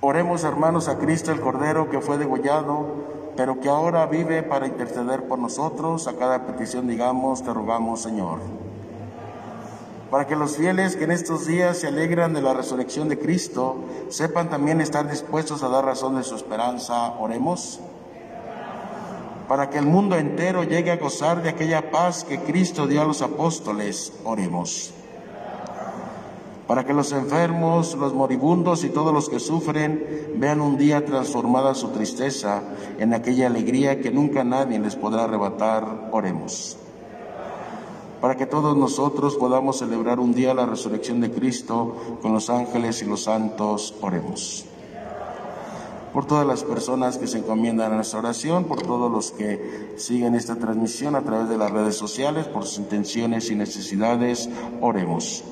Oremos, 0.00 0.42
hermanos, 0.42 0.88
a 0.88 0.98
Cristo 0.98 1.30
el 1.30 1.40
Cordero 1.40 1.88
que 1.88 2.00
fue 2.00 2.18
degollado, 2.18 2.86
pero 3.36 3.60
que 3.60 3.68
ahora 3.68 4.04
vive 4.06 4.42
para 4.42 4.66
interceder 4.66 5.28
por 5.28 5.38
nosotros. 5.38 6.08
A 6.08 6.16
cada 6.16 6.44
petición 6.46 6.88
digamos, 6.88 7.44
te 7.44 7.54
rogamos, 7.54 8.02
Señor. 8.02 8.40
Para 10.12 10.26
que 10.26 10.36
los 10.36 10.58
fieles 10.58 10.94
que 10.94 11.04
en 11.04 11.10
estos 11.10 11.46
días 11.46 11.78
se 11.78 11.86
alegran 11.86 12.34
de 12.34 12.42
la 12.42 12.52
resurrección 12.52 13.08
de 13.08 13.18
Cristo, 13.18 13.76
sepan 14.10 14.50
también 14.50 14.82
estar 14.82 15.10
dispuestos 15.10 15.62
a 15.62 15.70
dar 15.70 15.86
razón 15.86 16.16
de 16.16 16.22
su 16.22 16.34
esperanza. 16.34 17.14
Oremos. 17.18 17.80
Para 19.48 19.70
que 19.70 19.78
el 19.78 19.86
mundo 19.86 20.18
entero 20.18 20.64
llegue 20.64 20.90
a 20.90 20.98
gozar 20.98 21.42
de 21.42 21.48
aquella 21.48 21.90
paz 21.90 22.24
que 22.24 22.40
Cristo 22.40 22.86
dio 22.86 23.00
a 23.00 23.06
los 23.06 23.22
apóstoles. 23.22 24.12
Oremos 24.24 24.92
para 26.66 26.86
que 26.86 26.94
los 26.94 27.12
enfermos, 27.12 27.94
los 27.96 28.14
moribundos 28.14 28.84
y 28.84 28.88
todos 28.88 29.12
los 29.12 29.28
que 29.28 29.40
sufren 29.40 30.32
vean 30.36 30.60
un 30.60 30.78
día 30.78 31.04
transformada 31.04 31.74
su 31.74 31.88
tristeza 31.88 32.62
en 32.98 33.12
aquella 33.12 33.48
alegría 33.48 34.00
que 34.00 34.10
nunca 34.10 34.42
nadie 34.42 34.78
les 34.78 34.96
podrá 34.96 35.24
arrebatar, 35.24 36.08
oremos. 36.12 36.78
Para 38.22 38.36
que 38.36 38.46
todos 38.46 38.76
nosotros 38.76 39.34
podamos 39.34 39.80
celebrar 39.80 40.20
un 40.20 40.32
día 40.32 40.54
la 40.54 40.64
resurrección 40.64 41.20
de 41.20 41.32
Cristo 41.32 42.18
con 42.22 42.32
los 42.32 42.50
ángeles 42.50 43.02
y 43.02 43.04
los 43.04 43.24
santos, 43.24 43.96
oremos. 44.00 44.64
Por 46.12 46.24
todas 46.26 46.46
las 46.46 46.62
personas 46.62 47.18
que 47.18 47.26
se 47.26 47.38
encomiendan 47.38 47.90
a 47.90 47.96
nuestra 47.96 48.20
oración, 48.20 48.66
por 48.66 48.80
todos 48.80 49.10
los 49.10 49.32
que 49.32 49.94
siguen 49.96 50.36
esta 50.36 50.54
transmisión 50.54 51.16
a 51.16 51.22
través 51.22 51.48
de 51.48 51.58
las 51.58 51.72
redes 51.72 51.96
sociales, 51.96 52.46
por 52.46 52.64
sus 52.64 52.78
intenciones 52.78 53.50
y 53.50 53.56
necesidades, 53.56 54.48
oremos. 54.80 55.42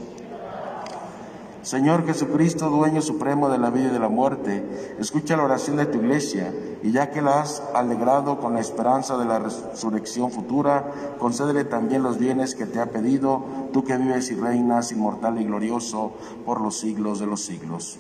Señor 1.63 2.07
Jesucristo, 2.07 2.71
dueño 2.71 3.03
supremo 3.03 3.51
de 3.51 3.59
la 3.59 3.69
vida 3.69 3.89
y 3.89 3.93
de 3.93 3.99
la 3.99 4.09
muerte, 4.09 4.97
escucha 4.99 5.37
la 5.37 5.45
oración 5.45 5.77
de 5.77 5.85
tu 5.85 5.99
iglesia 5.99 6.55
y 6.83 6.91
ya 6.91 7.11
que 7.11 7.21
la 7.21 7.43
has 7.43 7.63
alegrado 7.75 8.41
con 8.41 8.55
la 8.55 8.61
esperanza 8.61 9.19
de 9.19 9.27
la 9.27 9.39
resurrección 9.39 10.31
futura, 10.31 10.91
concédele 11.19 11.65
también 11.65 12.03
los 12.03 12.19
bienes 12.19 12.55
que 12.55 12.65
te 12.65 12.81
ha 12.81 12.87
pedido, 12.87 13.45
tú 13.75 13.85
que 13.85 13.99
vives 13.99 14.31
y 14.31 14.37
reinas 14.37 14.91
inmortal 14.91 15.39
y 15.39 15.45
glorioso 15.45 16.13
por 16.47 16.63
los 16.63 16.79
siglos 16.79 17.21
de 17.21 17.27
los 17.27 17.43
siglos. 17.43 17.99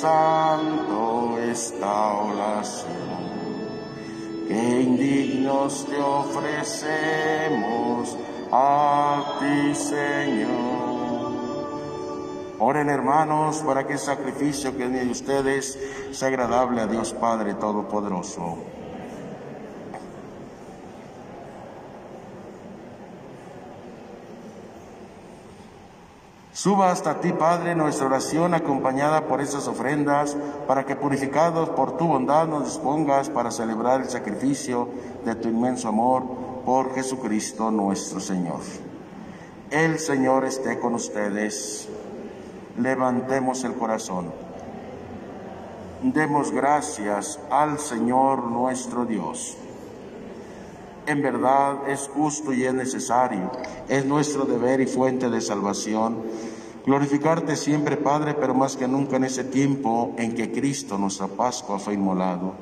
Santo, 0.00 1.38
esta 1.40 2.12
oración 2.12 2.86
que 4.46 4.80
indignos 4.82 5.84
te 5.86 6.00
ofrecemos 6.00 7.46
a 8.52 9.38
ti, 9.40 9.74
Señor. 9.74 11.32
Oren 12.60 12.88
hermanos 12.90 13.64
para 13.66 13.88
que 13.88 13.94
el 13.94 13.98
sacrificio 13.98 14.76
que 14.76 14.88
de 14.88 15.10
ustedes 15.10 15.76
sea 16.12 16.28
agradable 16.28 16.80
a 16.80 16.86
Dios 16.86 17.12
Padre 17.12 17.54
Todopoderoso. 17.54 18.77
Suba 26.58 26.90
hasta 26.90 27.20
ti, 27.20 27.32
Padre, 27.32 27.76
nuestra 27.76 28.06
oración 28.06 28.52
acompañada 28.52 29.28
por 29.28 29.40
esas 29.40 29.68
ofrendas, 29.68 30.36
para 30.66 30.84
que 30.84 30.96
purificados 30.96 31.68
por 31.68 31.96
tu 31.96 32.08
bondad 32.08 32.48
nos 32.48 32.64
dispongas 32.64 33.30
para 33.30 33.52
celebrar 33.52 34.00
el 34.00 34.08
sacrificio 34.08 34.88
de 35.24 35.36
tu 35.36 35.46
inmenso 35.46 35.86
amor 35.86 36.24
por 36.64 36.92
Jesucristo 36.96 37.70
nuestro 37.70 38.18
Señor. 38.18 38.58
El 39.70 40.00
Señor 40.00 40.44
esté 40.46 40.80
con 40.80 40.96
ustedes. 40.96 41.88
Levantemos 42.76 43.62
el 43.62 43.74
corazón. 43.74 44.32
Demos 46.02 46.50
gracias 46.50 47.38
al 47.52 47.78
Señor 47.78 48.42
nuestro 48.42 49.04
Dios. 49.04 49.56
En 51.08 51.22
verdad 51.22 51.88
es 51.88 52.10
justo 52.12 52.52
y 52.52 52.64
es 52.64 52.74
necesario, 52.74 53.50
es 53.88 54.04
nuestro 54.04 54.44
deber 54.44 54.82
y 54.82 54.86
fuente 54.86 55.30
de 55.30 55.40
salvación. 55.40 56.18
Glorificarte 56.84 57.56
siempre, 57.56 57.96
Padre, 57.96 58.34
pero 58.34 58.52
más 58.52 58.76
que 58.76 58.86
nunca 58.86 59.16
en 59.16 59.24
ese 59.24 59.44
tiempo 59.44 60.14
en 60.18 60.34
que 60.34 60.52
Cristo, 60.52 60.98
nuestra 60.98 61.26
Pascua, 61.26 61.78
fue 61.78 61.94
inmolado, 61.94 62.52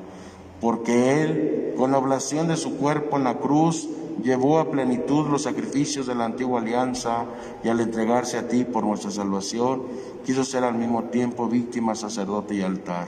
porque 0.61 1.23
Él, 1.23 1.73
con 1.75 1.91
la 1.91 1.97
oblación 1.97 2.47
de 2.47 2.55
su 2.55 2.77
cuerpo 2.77 3.17
en 3.17 3.25
la 3.25 3.37
cruz, 3.37 3.89
llevó 4.23 4.59
a 4.59 4.71
plenitud 4.71 5.27
los 5.27 5.43
sacrificios 5.43 6.07
de 6.07 6.15
la 6.15 6.23
antigua 6.23 6.61
alianza 6.61 7.25
y 7.65 7.67
al 7.67 7.81
entregarse 7.81 8.37
a 8.37 8.47
ti 8.47 8.63
por 8.63 8.85
nuestra 8.85 9.11
salvación, 9.11 9.83
quiso 10.25 10.45
ser 10.45 10.63
al 10.63 10.75
mismo 10.75 11.03
tiempo 11.03 11.49
víctima, 11.49 11.95
sacerdote 11.95 12.55
y 12.55 12.61
altar. 12.61 13.07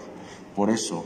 Por 0.54 0.70
eso, 0.70 1.06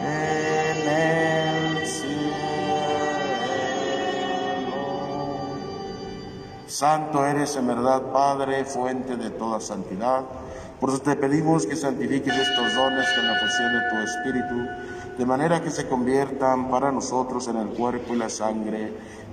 En 0.00 0.88
el 0.88 1.86
cielo. 1.86 2.34
Santo 6.66 7.24
eres 7.24 7.54
en 7.54 7.68
verdad, 7.68 8.02
Padre, 8.12 8.64
fuente 8.64 9.16
de 9.16 9.30
toda 9.30 9.60
santidad 9.60 10.24
Por 10.80 10.90
eso 10.90 10.98
te 11.02 11.14
pedimos 11.14 11.66
que 11.66 11.76
santifiques 11.76 12.36
estos 12.36 12.74
dones 12.74 13.06
con 13.14 13.26
la 13.28 13.38
fusión 13.38 13.72
de 13.72 13.90
tu 13.90 13.98
Espíritu, 13.98 14.68
de 15.16 15.24
manera 15.24 15.62
que 15.62 15.70
se 15.70 15.86
conviertan 15.86 16.68
para 16.68 16.90
nosotros 16.90 17.46
en 17.46 17.58
el 17.58 17.68
cuerpo 17.68 18.12
y 18.14 18.16
la 18.16 18.28
sangre 18.28 18.92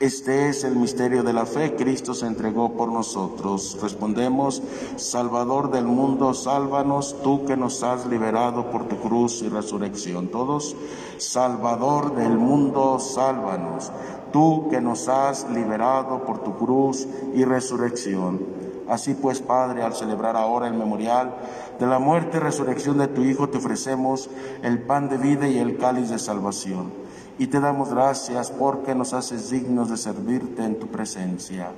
Este 0.00 0.48
es 0.48 0.62
el 0.62 0.76
misterio 0.76 1.24
de 1.24 1.32
la 1.32 1.44
fe. 1.44 1.74
Cristo 1.74 2.14
se 2.14 2.28
entregó 2.28 2.74
por 2.74 2.92
nosotros. 2.92 3.76
Respondemos, 3.82 4.62
Salvador 4.94 5.72
del 5.72 5.86
mundo, 5.86 6.34
sálvanos, 6.34 7.16
tú 7.24 7.44
que 7.44 7.56
nos 7.56 7.82
has 7.82 8.06
liberado 8.06 8.70
por 8.70 8.86
tu 8.86 9.00
cruz 9.00 9.42
y 9.42 9.48
resurrección. 9.48 10.28
Todos, 10.28 10.76
Salvador 11.16 12.14
del 12.14 12.38
mundo, 12.38 13.00
sálvanos, 13.00 13.90
tú 14.32 14.68
que 14.70 14.80
nos 14.80 15.08
has 15.08 15.50
liberado 15.50 16.24
por 16.24 16.44
tu 16.44 16.56
cruz 16.56 17.08
y 17.34 17.44
resurrección. 17.44 18.40
Así 18.88 19.14
pues, 19.14 19.40
Padre, 19.40 19.82
al 19.82 19.94
celebrar 19.94 20.36
ahora 20.36 20.68
el 20.68 20.74
memorial 20.74 21.34
de 21.80 21.86
la 21.88 21.98
muerte 21.98 22.36
y 22.36 22.40
resurrección 22.40 22.98
de 22.98 23.08
tu 23.08 23.24
Hijo, 23.24 23.48
te 23.48 23.58
ofrecemos 23.58 24.30
el 24.62 24.80
pan 24.80 25.08
de 25.08 25.18
vida 25.18 25.48
y 25.48 25.58
el 25.58 25.76
cáliz 25.76 26.08
de 26.08 26.20
salvación 26.20 27.07
y 27.38 27.46
te 27.46 27.60
damos 27.60 27.90
gracias 27.90 28.50
porque 28.50 28.94
nos 28.94 29.12
haces 29.12 29.50
dignos 29.50 29.90
de 29.90 29.96
servirte 29.96 30.64
en 30.64 30.78
tu 30.78 30.88
presencia. 30.88 31.70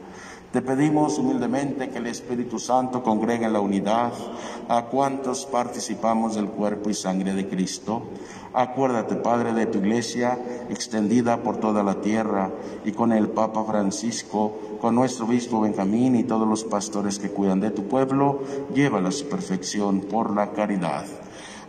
Te 0.53 0.63
pedimos 0.63 1.17
humildemente 1.17 1.91
que 1.91 1.99
el 1.99 2.09
Espíritu 2.09 2.59
Santo 2.59 3.05
congregue 3.05 3.45
en 3.45 3.53
la 3.53 3.61
unidad 3.61 4.13
a 4.69 4.87
cuantos 4.87 5.47
participamos 5.47 6.35
del 6.35 6.49
cuerpo 6.49 6.91
y 6.91 6.95
sangre 6.95 7.35
de 7.35 7.49
Cristo. 7.49 8.03
Acuérdate, 8.53 9.15
Padre, 9.15 9.53
de 9.53 9.67
tu 9.67 9.79
iglesia 9.79 10.37
extendida 10.69 11.37
por 11.37 11.59
toda 11.59 11.85
la 11.85 12.01
tierra 12.01 12.51
y 12.85 12.91
con 12.91 13.13
el 13.13 13.29
Papa 13.29 13.63
Francisco, 13.63 14.79
con 14.81 14.97
nuestro 14.97 15.27
obispo 15.27 15.61
Benjamín 15.61 16.17
y 16.17 16.25
todos 16.25 16.49
los 16.49 16.65
pastores 16.65 17.21
que 17.21 17.31
cuidan 17.31 17.61
de 17.61 17.71
tu 17.71 17.85
pueblo, 17.85 18.41
llévala 18.75 19.11
a 19.11 19.13
su 19.13 19.29
perfección 19.29 20.01
por 20.01 20.35
la 20.35 20.51
caridad. 20.51 21.05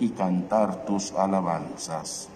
y 0.00 0.08
cantar 0.10 0.84
tus 0.84 1.12
alabanzas. 1.12 2.28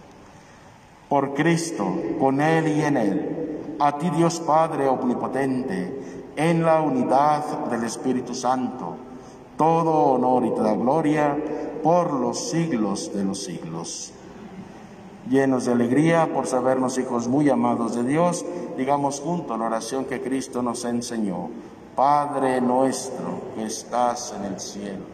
Por 1.09 1.35
Cristo, 1.35 1.87
con 2.21 2.41
Él 2.41 2.69
y 2.69 2.83
en 2.83 2.97
Él, 2.97 3.77
a 3.81 3.99
ti 3.99 4.11
Dios 4.11 4.41
Padre 4.41 4.87
Omnipotente, 4.87 6.33
en 6.37 6.63
la 6.63 6.81
unidad 6.81 7.67
del 7.71 7.85
Espíritu 7.85 8.35
Santo, 8.35 8.97
todo 9.57 10.13
honor 10.13 10.45
y 10.47 10.51
toda 10.51 10.75
gloria 10.75 11.37
por 11.83 12.13
los 12.13 12.51
siglos 12.51 13.13
de 13.15 13.25
los 13.25 13.45
siglos. 13.45 14.13
Llenos 15.29 15.65
de 15.65 15.73
alegría 15.73 16.31
por 16.33 16.47
sabernos 16.47 16.99
hijos 16.99 17.29
muy 17.29 17.49
amados 17.49 17.95
de 17.95 18.05
Dios, 18.05 18.45
digamos 18.77 19.21
junto 19.21 19.57
la 19.57 19.67
oración 19.67 20.05
que 20.05 20.21
Cristo 20.21 20.63
nos 20.63 20.85
enseñó. 20.85 21.49
Padre 21.97 22.61
nuestro 22.61 23.53
que 23.55 23.65
estás 23.65 24.35
en 24.37 24.45
el 24.53 24.61
cielo 24.61 25.14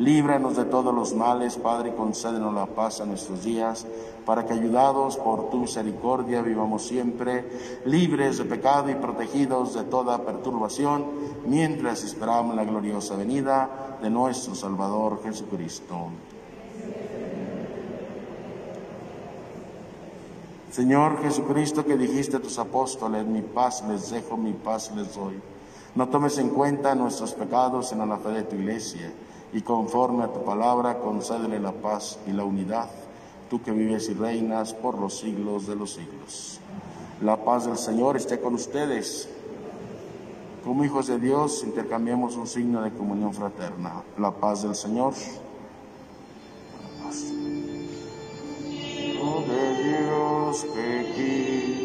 Líbranos 0.00 0.56
de 0.56 0.64
todos 0.64 0.94
los 0.94 1.12
males, 1.12 1.56
Padre, 1.56 1.94
concédenos 1.94 2.54
la 2.54 2.64
paz 2.64 3.02
a 3.02 3.04
nuestros 3.04 3.44
días, 3.44 3.86
para 4.24 4.46
que 4.46 4.54
ayudados 4.54 5.18
por 5.18 5.50
tu 5.50 5.58
misericordia 5.58 6.40
vivamos 6.40 6.86
siempre 6.86 7.44
libres 7.84 8.38
de 8.38 8.46
pecado 8.46 8.88
y 8.88 8.94
protegidos 8.94 9.74
de 9.74 9.82
toda 9.82 10.24
perturbación, 10.24 11.04
mientras 11.44 12.02
esperamos 12.02 12.56
la 12.56 12.64
gloriosa 12.64 13.14
venida 13.14 13.98
de 14.00 14.08
nuestro 14.08 14.54
Salvador 14.54 15.22
Jesucristo. 15.22 16.06
Señor 20.70 21.20
Jesucristo, 21.20 21.84
que 21.84 21.98
dijiste 21.98 22.38
a 22.38 22.40
tus 22.40 22.58
apóstoles, 22.58 23.26
mi 23.26 23.42
paz 23.42 23.84
les 23.86 24.10
dejo, 24.10 24.38
mi 24.38 24.54
paz 24.54 24.92
les 24.96 25.14
doy. 25.14 25.38
No 25.94 26.08
tomes 26.08 26.38
en 26.38 26.48
cuenta 26.48 26.94
nuestros 26.94 27.34
pecados, 27.34 27.90
sino 27.90 28.06
la 28.06 28.16
fe 28.16 28.30
de 28.30 28.42
tu 28.44 28.56
iglesia 28.56 29.12
y 29.52 29.62
conforme 29.62 30.24
a 30.24 30.32
tu 30.32 30.44
palabra 30.44 30.98
concédele 30.98 31.58
la 31.58 31.72
paz 31.72 32.18
y 32.26 32.32
la 32.32 32.44
unidad, 32.44 32.88
tú 33.48 33.62
que 33.62 33.72
vives 33.72 34.08
y 34.08 34.14
reinas 34.14 34.72
por 34.74 34.98
los 34.98 35.18
siglos 35.18 35.66
de 35.66 35.76
los 35.76 35.94
siglos. 35.94 36.60
La 37.22 37.36
paz 37.36 37.66
del 37.66 37.76
Señor 37.76 38.16
esté 38.16 38.40
con 38.40 38.54
ustedes. 38.54 39.28
Como 40.64 40.84
hijos 40.84 41.06
de 41.06 41.18
Dios 41.18 41.64
intercambiemos 41.64 42.36
un 42.36 42.46
signo 42.46 42.82
de 42.82 42.92
comunión 42.92 43.34
fraterna. 43.34 44.02
La 44.18 44.30
paz 44.30 44.62
del 44.62 44.74
Señor. 44.74 45.14
La 47.02 47.10
de 49.46 49.84
Dios 49.84 50.66
que 50.74 51.79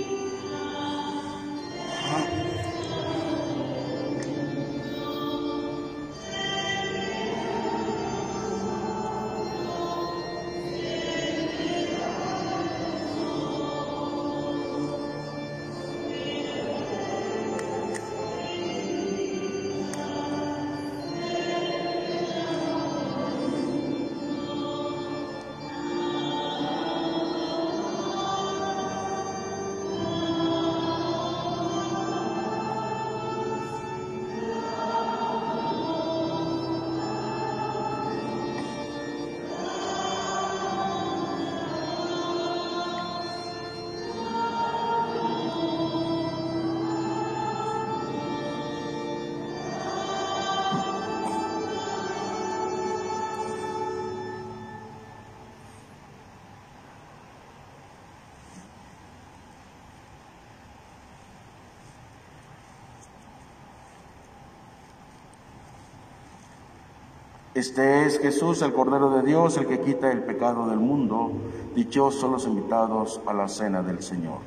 Este 67.56 68.06
es 68.06 68.20
Jesús, 68.20 68.62
el 68.63 68.74
Cordero 68.74 69.12
de 69.12 69.22
Dios, 69.22 69.56
el 69.56 69.65
que 69.65 69.80
quita 69.80 70.12
el 70.12 70.24
pecado 70.24 70.68
del 70.68 70.80
mundo. 70.80 71.32
Dichosos 71.74 72.30
los 72.30 72.46
invitados 72.48 73.22
a 73.26 73.32
la 73.32 73.48
cena 73.48 73.82
del 73.82 74.04
Señor. 74.04 74.39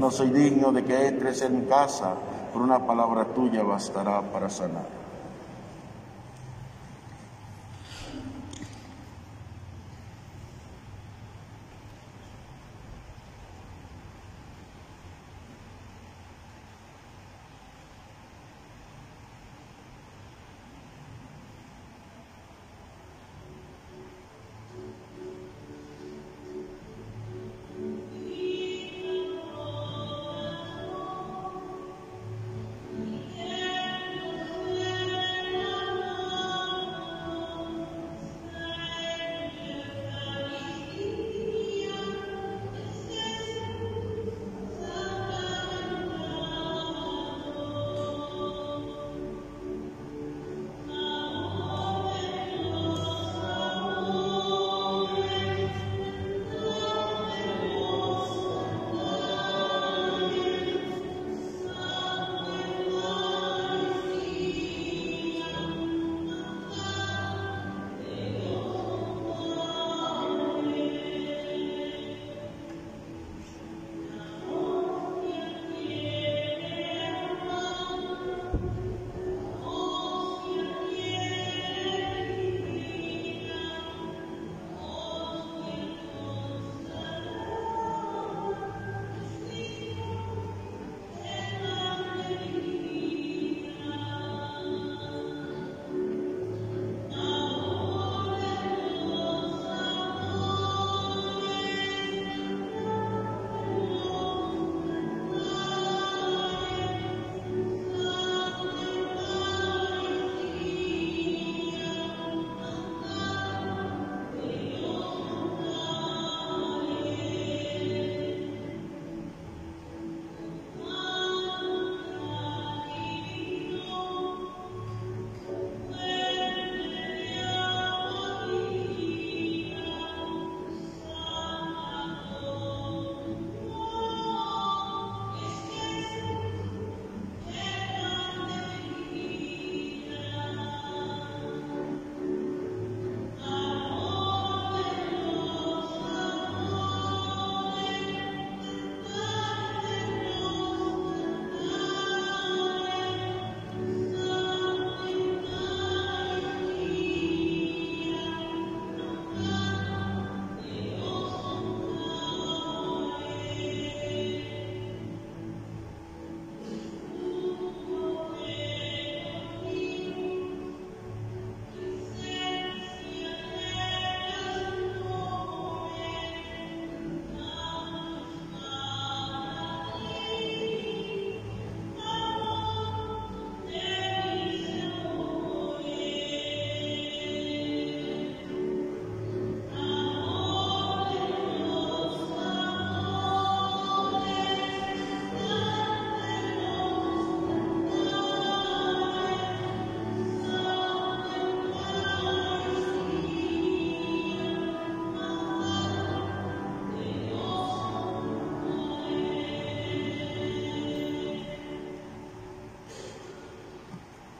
No 0.00 0.10
soy 0.10 0.30
digno 0.30 0.72
de 0.72 0.82
que 0.82 1.06
entres 1.06 1.42
en 1.42 1.60
mi 1.60 1.66
casa, 1.66 2.14
por 2.52 2.62
una 2.62 2.84
palabra 2.84 3.24
tuya 3.26 3.62
bastará 3.62 4.20
para 4.32 4.50
sanar. 4.50 4.97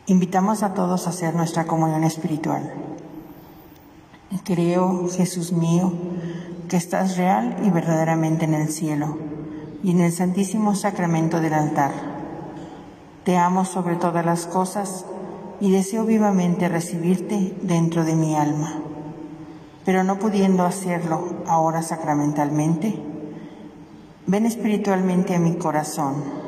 Invitamos 0.08 0.62
a 0.62 0.72
todos 0.72 1.06
a 1.06 1.10
hacer 1.10 1.34
nuestra 1.34 1.66
comunión 1.66 2.02
espiritual. 2.02 2.72
Creo, 4.42 5.06
Jesús 5.10 5.52
mío, 5.52 5.92
que 6.66 6.78
estás 6.78 7.18
real 7.18 7.58
y 7.62 7.68
verdaderamente 7.68 8.46
en 8.46 8.54
el 8.54 8.70
cielo 8.70 9.18
y 9.82 9.90
en 9.90 10.00
el 10.00 10.10
santísimo 10.10 10.74
sacramento 10.74 11.42
del 11.42 11.52
altar. 11.52 11.90
Te 13.24 13.36
amo 13.36 13.66
sobre 13.66 13.96
todas 13.96 14.24
las 14.24 14.46
cosas 14.46 15.04
y 15.60 15.72
deseo 15.72 16.06
vivamente 16.06 16.70
recibirte 16.70 17.54
dentro 17.60 18.06
de 18.06 18.14
mi 18.14 18.34
alma. 18.34 18.80
Pero 19.84 20.04
no 20.04 20.18
pudiendo 20.18 20.64
hacerlo 20.64 21.42
ahora 21.46 21.82
sacramentalmente, 21.82 22.98
ven 24.26 24.46
espiritualmente 24.46 25.34
a 25.34 25.38
mi 25.38 25.56
corazón 25.56 26.47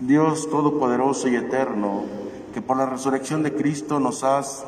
Dios 0.00 0.48
Todopoderoso 0.48 1.28
y 1.28 1.36
Eterno, 1.36 2.02
que 2.54 2.62
por 2.62 2.76
la 2.76 2.86
resurrección 2.86 3.42
de 3.42 3.54
Cristo 3.54 4.00
nos 4.00 4.24
has 4.24 4.64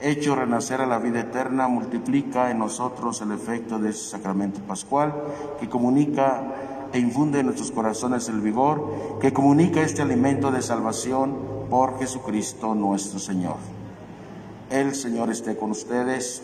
hecho 0.00 0.34
renacer 0.34 0.80
a 0.80 0.86
la 0.86 0.98
vida 0.98 1.20
eterna, 1.20 1.68
multiplica 1.68 2.50
en 2.50 2.58
nosotros 2.58 3.20
el 3.20 3.32
efecto 3.32 3.78
de 3.78 3.90
ese 3.90 4.10
sacramento 4.10 4.60
pascual 4.62 5.14
que 5.60 5.68
comunica 5.68 6.88
e 6.92 6.98
infunde 6.98 7.40
en 7.40 7.46
nuestros 7.46 7.70
corazones 7.70 8.28
el 8.28 8.40
vigor, 8.40 9.18
que 9.20 9.32
comunica 9.32 9.80
este 9.80 10.02
alimento 10.02 10.50
de 10.50 10.60
salvación 10.60 11.36
por 11.70 11.98
Jesucristo 11.98 12.74
nuestro 12.74 13.18
Señor. 13.18 13.56
El 14.70 14.94
Señor 14.94 15.30
esté 15.30 15.56
con 15.56 15.70
ustedes. 15.70 16.42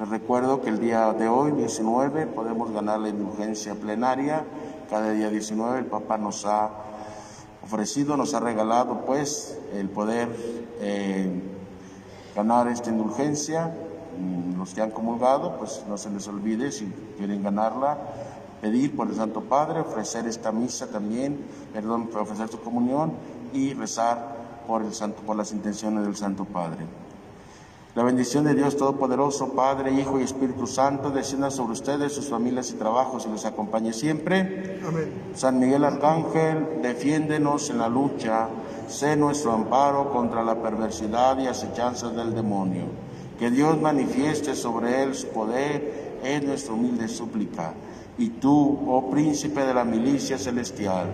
Les 0.00 0.08
recuerdo 0.08 0.62
que 0.62 0.70
el 0.70 0.80
día 0.80 1.12
de 1.12 1.28
hoy, 1.28 1.52
19, 1.52 2.26
podemos 2.28 2.72
ganar 2.72 3.00
la 3.00 3.10
indulgencia 3.10 3.74
plenaria. 3.74 4.46
Cada 4.88 5.10
día 5.10 5.28
19 5.28 5.80
el 5.80 5.84
Papa 5.84 6.16
nos 6.16 6.46
ha 6.46 6.70
ofrecido, 7.62 8.16
nos 8.16 8.32
ha 8.32 8.40
regalado 8.40 9.02
pues 9.04 9.58
el 9.74 9.90
poder 9.90 10.34
eh, 10.80 11.42
ganar 12.34 12.68
esta 12.68 12.88
indulgencia. 12.88 13.74
Mm, 14.18 14.58
los 14.58 14.72
que 14.72 14.80
han 14.80 14.90
comulgado, 14.90 15.58
pues 15.58 15.84
no 15.86 15.98
se 15.98 16.08
les 16.08 16.26
olvide 16.28 16.72
si 16.72 16.86
quieren 17.18 17.42
ganarla, 17.42 17.98
pedir 18.62 18.96
por 18.96 19.06
el 19.06 19.16
Santo 19.16 19.42
Padre, 19.42 19.80
ofrecer 19.80 20.26
esta 20.26 20.50
misa 20.50 20.86
también, 20.86 21.44
perdón, 21.74 22.08
ofrecer 22.18 22.48
su 22.48 22.58
comunión 22.62 23.12
y 23.52 23.74
rezar 23.74 24.64
por, 24.66 24.80
el 24.80 24.94
Santo, 24.94 25.20
por 25.24 25.36
las 25.36 25.52
intenciones 25.52 26.04
del 26.04 26.16
Santo 26.16 26.46
Padre. 26.46 26.86
La 27.96 28.04
bendición 28.04 28.44
de 28.44 28.54
Dios 28.54 28.76
Todopoderoso, 28.76 29.48
Padre, 29.48 29.92
Hijo 29.92 30.20
y 30.20 30.22
Espíritu 30.22 30.68
Santo, 30.68 31.10
descienda 31.10 31.50
sobre 31.50 31.72
ustedes, 31.72 32.12
sus 32.12 32.28
familias 32.28 32.70
y 32.70 32.74
trabajos 32.74 33.26
y 33.26 33.30
los 33.32 33.44
acompañe 33.44 33.92
siempre. 33.92 34.78
Amén. 34.86 35.12
San 35.34 35.58
Miguel 35.58 35.82
Arcángel, 35.82 36.82
defiéndenos 36.82 37.68
en 37.68 37.78
la 37.78 37.88
lucha, 37.88 38.48
sé 38.86 39.16
nuestro 39.16 39.52
amparo 39.52 40.12
contra 40.12 40.44
la 40.44 40.62
perversidad 40.62 41.36
y 41.40 41.48
acechanzas 41.48 42.14
del 42.14 42.32
demonio. 42.32 42.84
Que 43.40 43.50
Dios 43.50 43.80
manifieste 43.80 44.54
sobre 44.54 45.02
él 45.02 45.16
su 45.16 45.26
poder, 45.26 46.20
es 46.22 46.44
nuestra 46.44 46.74
humilde 46.74 47.08
súplica. 47.08 47.74
Y 48.18 48.28
tú, 48.28 48.78
oh 48.86 49.10
príncipe 49.10 49.62
de 49.62 49.74
la 49.74 49.82
milicia 49.82 50.38
celestial, 50.38 51.08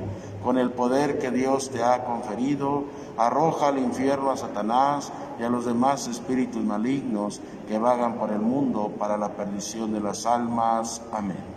con 0.44 0.58
el 0.58 0.72
poder 0.72 1.18
que 1.18 1.30
Dios 1.30 1.70
te 1.70 1.82
ha 1.82 2.04
conferido, 2.04 2.84
arroja 3.16 3.68
al 3.68 3.78
infierno 3.78 4.30
a 4.30 4.36
Satanás 4.36 5.12
y 5.38 5.42
a 5.42 5.48
los 5.48 5.64
demás 5.64 6.06
espíritus 6.08 6.64
malignos 6.64 7.40
que 7.68 7.78
vagan 7.78 8.14
por 8.14 8.30
el 8.30 8.40
mundo 8.40 8.92
para 8.98 9.16
la 9.16 9.30
perdición 9.30 9.92
de 9.92 10.00
las 10.00 10.26
almas. 10.26 11.02
Amén. 11.12 11.55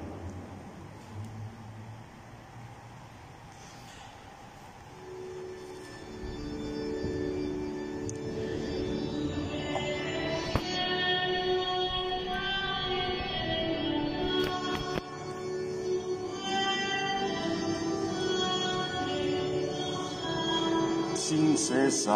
Sin 21.29 21.59
cesar 21.59 22.15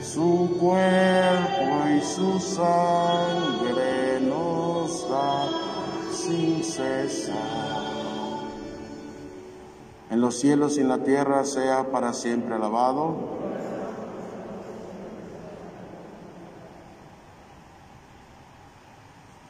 su 0.00 0.56
cuerpo 0.58 1.88
y 1.94 2.00
su 2.00 2.40
sangre 2.40 4.18
nos 4.22 5.06
da 5.10 5.50
sin 6.10 6.64
cesar. 6.64 7.34
En 10.08 10.22
los 10.22 10.38
cielos 10.38 10.78
y 10.78 10.80
en 10.80 10.88
la 10.88 11.02
tierra 11.02 11.44
sea 11.44 11.90
para 11.92 12.14
siempre 12.14 12.54
alabado. 12.54 13.14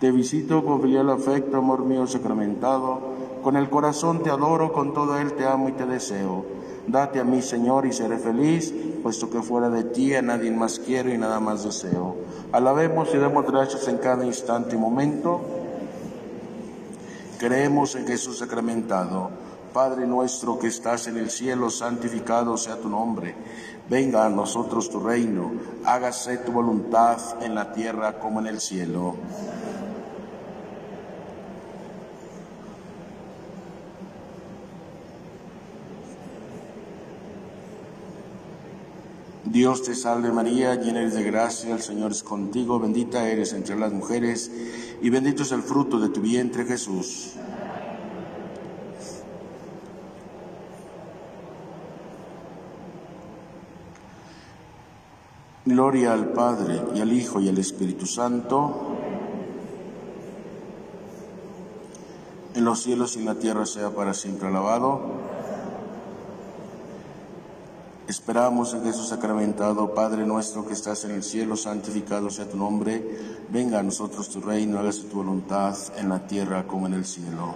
Te 0.00 0.10
visito 0.10 0.64
con 0.64 0.82
filial 0.82 1.10
afecto, 1.10 1.58
amor 1.58 1.84
mío 1.84 2.08
sacramentado. 2.08 2.98
Con 3.44 3.56
el 3.56 3.70
corazón 3.70 4.24
te 4.24 4.30
adoro, 4.30 4.72
con 4.72 4.92
todo 4.94 5.16
él 5.18 5.34
te 5.34 5.46
amo 5.46 5.68
y 5.68 5.72
te 5.72 5.86
deseo. 5.86 6.63
Date 6.86 7.20
a 7.20 7.24
mí, 7.24 7.40
Señor, 7.40 7.86
y 7.86 7.92
seré 7.92 8.18
feliz, 8.18 8.72
puesto 9.02 9.30
que 9.30 9.42
fuera 9.42 9.70
de 9.70 9.84
ti 9.84 10.14
a 10.14 10.22
nadie 10.22 10.50
más 10.50 10.78
quiero 10.78 11.12
y 11.12 11.18
nada 11.18 11.40
más 11.40 11.64
deseo. 11.64 12.16
Alabemos 12.52 13.08
y 13.14 13.18
demos 13.18 13.46
gracias 13.50 13.88
en 13.88 13.98
cada 13.98 14.24
instante 14.24 14.76
y 14.76 14.78
momento. 14.78 15.40
Creemos 17.38 17.94
en 17.94 18.06
Jesús 18.06 18.38
sacramentado. 18.38 19.30
Padre 19.72 20.06
nuestro 20.06 20.58
que 20.58 20.68
estás 20.68 21.08
en 21.08 21.16
el 21.16 21.30
cielo, 21.30 21.68
santificado 21.68 22.56
sea 22.56 22.76
tu 22.76 22.88
nombre. 22.88 23.34
Venga 23.90 24.24
a 24.24 24.28
nosotros 24.28 24.88
tu 24.88 25.00
reino. 25.00 25.52
Hágase 25.84 26.38
tu 26.38 26.52
voluntad 26.52 27.18
en 27.42 27.54
la 27.54 27.72
tierra 27.72 28.18
como 28.20 28.40
en 28.40 28.46
el 28.46 28.60
cielo. 28.60 29.16
Dios 39.54 39.84
te 39.84 39.94
salve 39.94 40.32
María, 40.32 40.74
llena 40.74 40.98
eres 40.98 41.14
de 41.14 41.22
gracia, 41.22 41.76
el 41.76 41.80
Señor 41.80 42.10
es 42.10 42.24
contigo, 42.24 42.80
bendita 42.80 43.28
eres 43.28 43.52
entre 43.52 43.78
las 43.78 43.92
mujeres 43.92 44.50
y 45.00 45.10
bendito 45.10 45.44
es 45.44 45.52
el 45.52 45.62
fruto 45.62 46.00
de 46.00 46.08
tu 46.08 46.20
vientre 46.20 46.64
Jesús. 46.64 47.34
Gloria 55.64 56.14
al 56.14 56.32
Padre 56.32 56.80
y 56.96 57.00
al 57.00 57.12
Hijo 57.12 57.40
y 57.40 57.48
al 57.48 57.58
Espíritu 57.58 58.06
Santo, 58.06 58.96
en 62.56 62.64
los 62.64 62.82
cielos 62.82 63.14
y 63.14 63.20
en 63.20 63.26
la 63.26 63.36
tierra 63.36 63.66
sea 63.66 63.90
para 63.90 64.14
siempre 64.14 64.48
alabado. 64.48 65.00
Esperamos 68.06 68.74
en 68.74 68.84
Jesús 68.84 69.08
sacramentado, 69.08 69.94
Padre 69.94 70.26
nuestro 70.26 70.66
que 70.66 70.74
estás 70.74 71.06
en 71.06 71.12
el 71.12 71.22
cielo, 71.22 71.56
santificado 71.56 72.28
sea 72.28 72.46
tu 72.46 72.58
nombre, 72.58 73.02
venga 73.48 73.78
a 73.78 73.82
nosotros 73.82 74.28
tu 74.28 74.42
reino, 74.42 74.78
hágase 74.78 75.04
tu 75.04 75.16
voluntad 75.16 75.74
en 75.96 76.10
la 76.10 76.26
tierra 76.26 76.66
como 76.66 76.86
en 76.86 76.92
el 76.92 77.06
cielo. 77.06 77.54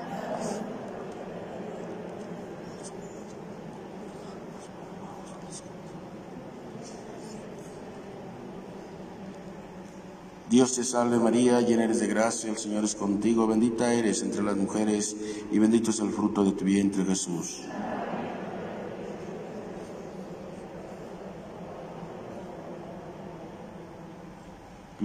Dios 10.49 10.75
te 10.75 10.83
salve 10.83 11.19
María, 11.19 11.61
llena 11.61 11.85
eres 11.85 12.01
de 12.01 12.07
gracia, 12.07 12.51
el 12.51 12.57
Señor 12.57 12.85
es 12.85 12.95
contigo, 12.95 13.47
bendita 13.47 13.93
eres 13.93 14.23
entre 14.23 14.43
las 14.43 14.57
mujeres 14.57 15.15
y 15.53 15.59
bendito 15.59 15.91
es 15.91 16.01
el 16.01 16.09
fruto 16.09 16.43
de 16.43 16.53
tu 16.53 16.65
vientre 16.65 17.05
Jesús. 17.05 17.65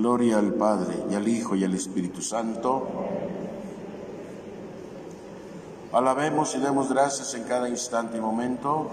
Gloria 0.03 0.37
al 0.37 0.53
Padre 0.55 1.05
y 1.09 1.15
al 1.15 1.25
Hijo 1.29 1.55
y 1.55 1.63
al 1.63 1.73
Espíritu 1.73 2.21
Santo. 2.21 2.89
Alabemos 5.93 6.53
y 6.55 6.59
demos 6.59 6.89
gracias 6.89 7.33
en 7.35 7.43
cada 7.43 7.69
instante 7.69 8.17
y 8.17 8.19
momento. 8.19 8.89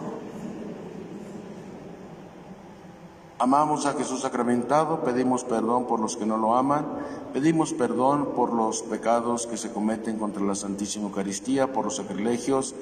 Amamos 3.40 3.86
a 3.86 3.94
Jesús 3.94 4.20
sacramentado, 4.20 5.00
pedimos 5.00 5.42
perdón 5.42 5.88
por 5.88 5.98
los 5.98 6.16
que 6.16 6.26
no 6.26 6.36
lo 6.36 6.54
aman, 6.54 6.86
pedimos 7.32 7.72
perdón 7.72 8.28
por 8.36 8.52
los 8.52 8.82
pecados 8.82 9.48
que 9.48 9.56
se 9.56 9.72
cometen 9.72 10.16
contra 10.16 10.44
la 10.44 10.54
Santísima 10.54 11.06
Eucaristía, 11.06 11.72
por 11.72 11.86
los 11.86 11.96
sacrilegios. 11.96 12.72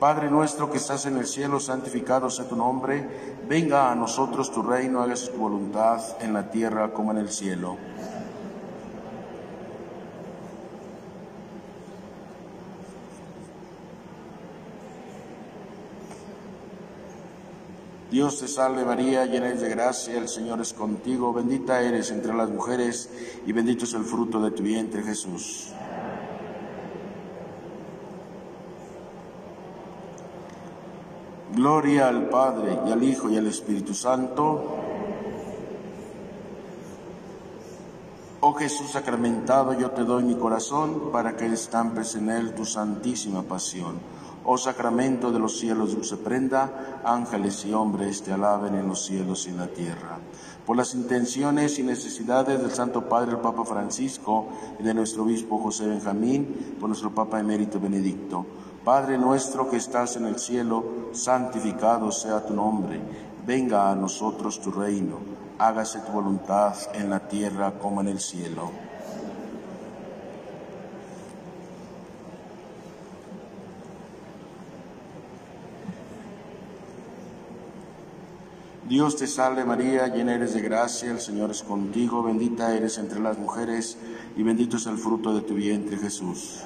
Padre 0.00 0.30
nuestro 0.30 0.70
que 0.70 0.78
estás 0.78 1.04
en 1.04 1.18
el 1.18 1.26
cielo, 1.26 1.60
santificado 1.60 2.30
sea 2.30 2.48
tu 2.48 2.56
nombre, 2.56 3.36
venga 3.46 3.92
a 3.92 3.94
nosotros 3.94 4.50
tu 4.50 4.62
reino, 4.62 5.02
hágase 5.02 5.30
tu 5.30 5.36
voluntad 5.36 6.00
en 6.22 6.32
la 6.32 6.50
tierra 6.50 6.94
como 6.94 7.10
en 7.10 7.18
el 7.18 7.28
cielo. 7.28 7.76
Dios 18.10 18.38
te 18.40 18.48
salve 18.48 18.86
María, 18.86 19.26
llena 19.26 19.48
eres 19.48 19.60
de 19.60 19.68
gracia, 19.68 20.16
el 20.16 20.28
Señor 20.28 20.62
es 20.62 20.72
contigo, 20.72 21.34
bendita 21.34 21.82
eres 21.82 22.10
entre 22.10 22.32
las 22.32 22.48
mujeres 22.48 23.10
y 23.46 23.52
bendito 23.52 23.84
es 23.84 23.92
el 23.92 24.04
fruto 24.04 24.40
de 24.40 24.50
tu 24.50 24.62
vientre 24.62 25.02
Jesús. 25.02 25.74
Gloria 31.54 32.08
al 32.08 32.28
Padre 32.28 32.78
y 32.86 32.92
al 32.92 33.02
Hijo 33.02 33.28
y 33.28 33.36
al 33.36 33.48
Espíritu 33.48 33.92
Santo. 33.92 34.76
Oh 38.40 38.54
Jesús 38.54 38.92
sacramentado, 38.92 39.74
yo 39.74 39.90
te 39.90 40.04
doy 40.04 40.22
mi 40.22 40.36
corazón 40.36 41.10
para 41.10 41.36
que 41.36 41.46
estampes 41.46 42.14
en 42.14 42.30
él 42.30 42.54
tu 42.54 42.64
santísima 42.64 43.42
pasión. 43.42 43.98
Oh 44.44 44.56
sacramento 44.56 45.32
de 45.32 45.40
los 45.40 45.58
cielos, 45.58 45.94
dulce 45.94 46.16
prenda, 46.16 47.02
ángeles 47.04 47.64
y 47.66 47.72
hombres 47.72 48.22
te 48.22 48.32
alaben 48.32 48.76
en 48.76 48.88
los 48.88 49.04
cielos 49.04 49.46
y 49.46 49.50
en 49.50 49.58
la 49.58 49.66
tierra. 49.66 50.18
Por 50.64 50.76
las 50.76 50.94
intenciones 50.94 51.78
y 51.78 51.82
necesidades 51.82 52.62
del 52.62 52.70
Santo 52.70 53.08
Padre, 53.08 53.32
el 53.32 53.38
Papa 53.38 53.64
Francisco, 53.64 54.46
y 54.78 54.84
de 54.84 54.94
nuestro 54.94 55.24
obispo 55.24 55.58
José 55.58 55.88
Benjamín, 55.88 56.76
por 56.78 56.88
nuestro 56.88 57.14
Papa 57.14 57.40
emérito 57.40 57.80
Benedicto. 57.80 58.46
Padre 58.84 59.18
nuestro 59.18 59.68
que 59.68 59.76
estás 59.76 60.16
en 60.16 60.24
el 60.24 60.38
cielo, 60.38 61.10
santificado 61.12 62.10
sea 62.10 62.46
tu 62.46 62.54
nombre. 62.54 62.98
Venga 63.46 63.90
a 63.90 63.94
nosotros 63.94 64.60
tu 64.60 64.70
reino. 64.70 65.18
Hágase 65.58 66.00
tu 66.00 66.12
voluntad 66.12 66.74
en 66.94 67.10
la 67.10 67.20
tierra 67.20 67.72
como 67.78 68.00
en 68.00 68.08
el 68.08 68.20
cielo. 68.20 68.70
Dios 78.88 79.14
te 79.16 79.26
salve 79.26 79.64
María, 79.64 80.08
llena 80.08 80.34
eres 80.34 80.54
de 80.54 80.62
gracia, 80.62 81.12
el 81.12 81.20
Señor 81.20 81.50
es 81.50 81.62
contigo, 81.62 82.24
bendita 82.24 82.74
eres 82.74 82.98
entre 82.98 83.20
las 83.20 83.38
mujeres 83.38 83.96
y 84.36 84.42
bendito 84.42 84.78
es 84.78 84.86
el 84.86 84.96
fruto 84.96 85.32
de 85.34 85.42
tu 85.42 85.54
vientre 85.54 85.96
Jesús. 85.96 86.64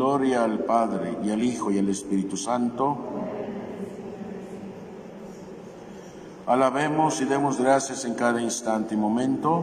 Gloria 0.00 0.44
al 0.44 0.60
Padre 0.60 1.18
y 1.22 1.30
al 1.30 1.42
Hijo 1.42 1.70
y 1.70 1.78
al 1.78 1.90
Espíritu 1.90 2.34
Santo. 2.34 2.96
Alabemos 6.46 7.20
y 7.20 7.26
demos 7.26 7.60
gracias 7.60 8.06
en 8.06 8.14
cada 8.14 8.40
instante 8.40 8.94
y 8.94 8.96
momento. 8.96 9.62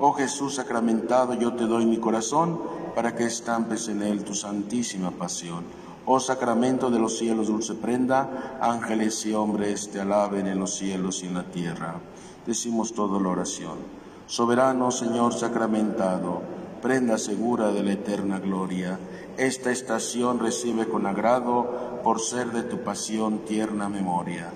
Oh 0.00 0.14
Jesús 0.14 0.56
sacramentado, 0.56 1.34
yo 1.34 1.52
te 1.52 1.62
doy 1.66 1.86
mi 1.86 1.98
corazón 1.98 2.58
para 2.96 3.14
que 3.14 3.24
estampes 3.24 3.86
en 3.86 4.02
él 4.02 4.24
tu 4.24 4.34
santísima 4.34 5.12
pasión. 5.12 5.62
Oh 6.04 6.18
sacramento 6.18 6.90
de 6.90 6.98
los 6.98 7.16
cielos, 7.16 7.46
dulce 7.46 7.74
prenda, 7.74 8.58
ángeles 8.60 9.24
y 9.26 9.32
hombres 9.32 9.92
te 9.92 10.00
alaben 10.00 10.48
en 10.48 10.58
los 10.58 10.74
cielos 10.74 11.22
y 11.22 11.28
en 11.28 11.34
la 11.34 11.44
tierra. 11.44 12.00
Decimos 12.44 12.94
toda 12.94 13.20
la 13.20 13.28
oración. 13.28 13.78
Soberano 14.26 14.90
Señor 14.90 15.34
sacramentado, 15.34 16.53
prenda 16.84 17.16
segura 17.16 17.72
de 17.72 17.82
la 17.82 17.92
eterna 17.92 18.38
gloria, 18.38 18.98
esta 19.38 19.70
estación 19.70 20.38
recibe 20.38 20.86
con 20.86 21.06
agrado 21.06 22.00
por 22.04 22.20
ser 22.20 22.52
de 22.52 22.62
tu 22.62 22.80
pasión 22.80 23.38
tierna 23.46 23.88
memoria. 23.88 24.50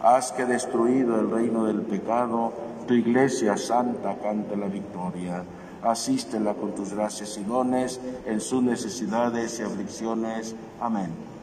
Haz 0.00 0.32
que 0.32 0.46
destruido 0.46 1.20
el 1.20 1.30
reino 1.30 1.66
del 1.66 1.82
pecado, 1.82 2.54
tu 2.88 2.94
iglesia 2.94 3.58
santa 3.58 4.16
cante 4.16 4.56
la 4.56 4.68
victoria 4.68 5.44
asístela 5.84 6.54
con 6.54 6.74
tus 6.74 6.94
gracias 6.94 7.36
y 7.36 7.44
dones 7.44 8.00
en 8.24 8.40
sus 8.40 8.62
necesidades 8.62 9.60
y 9.60 9.62
aflicciones. 9.62 10.56
Amén. 10.80 11.33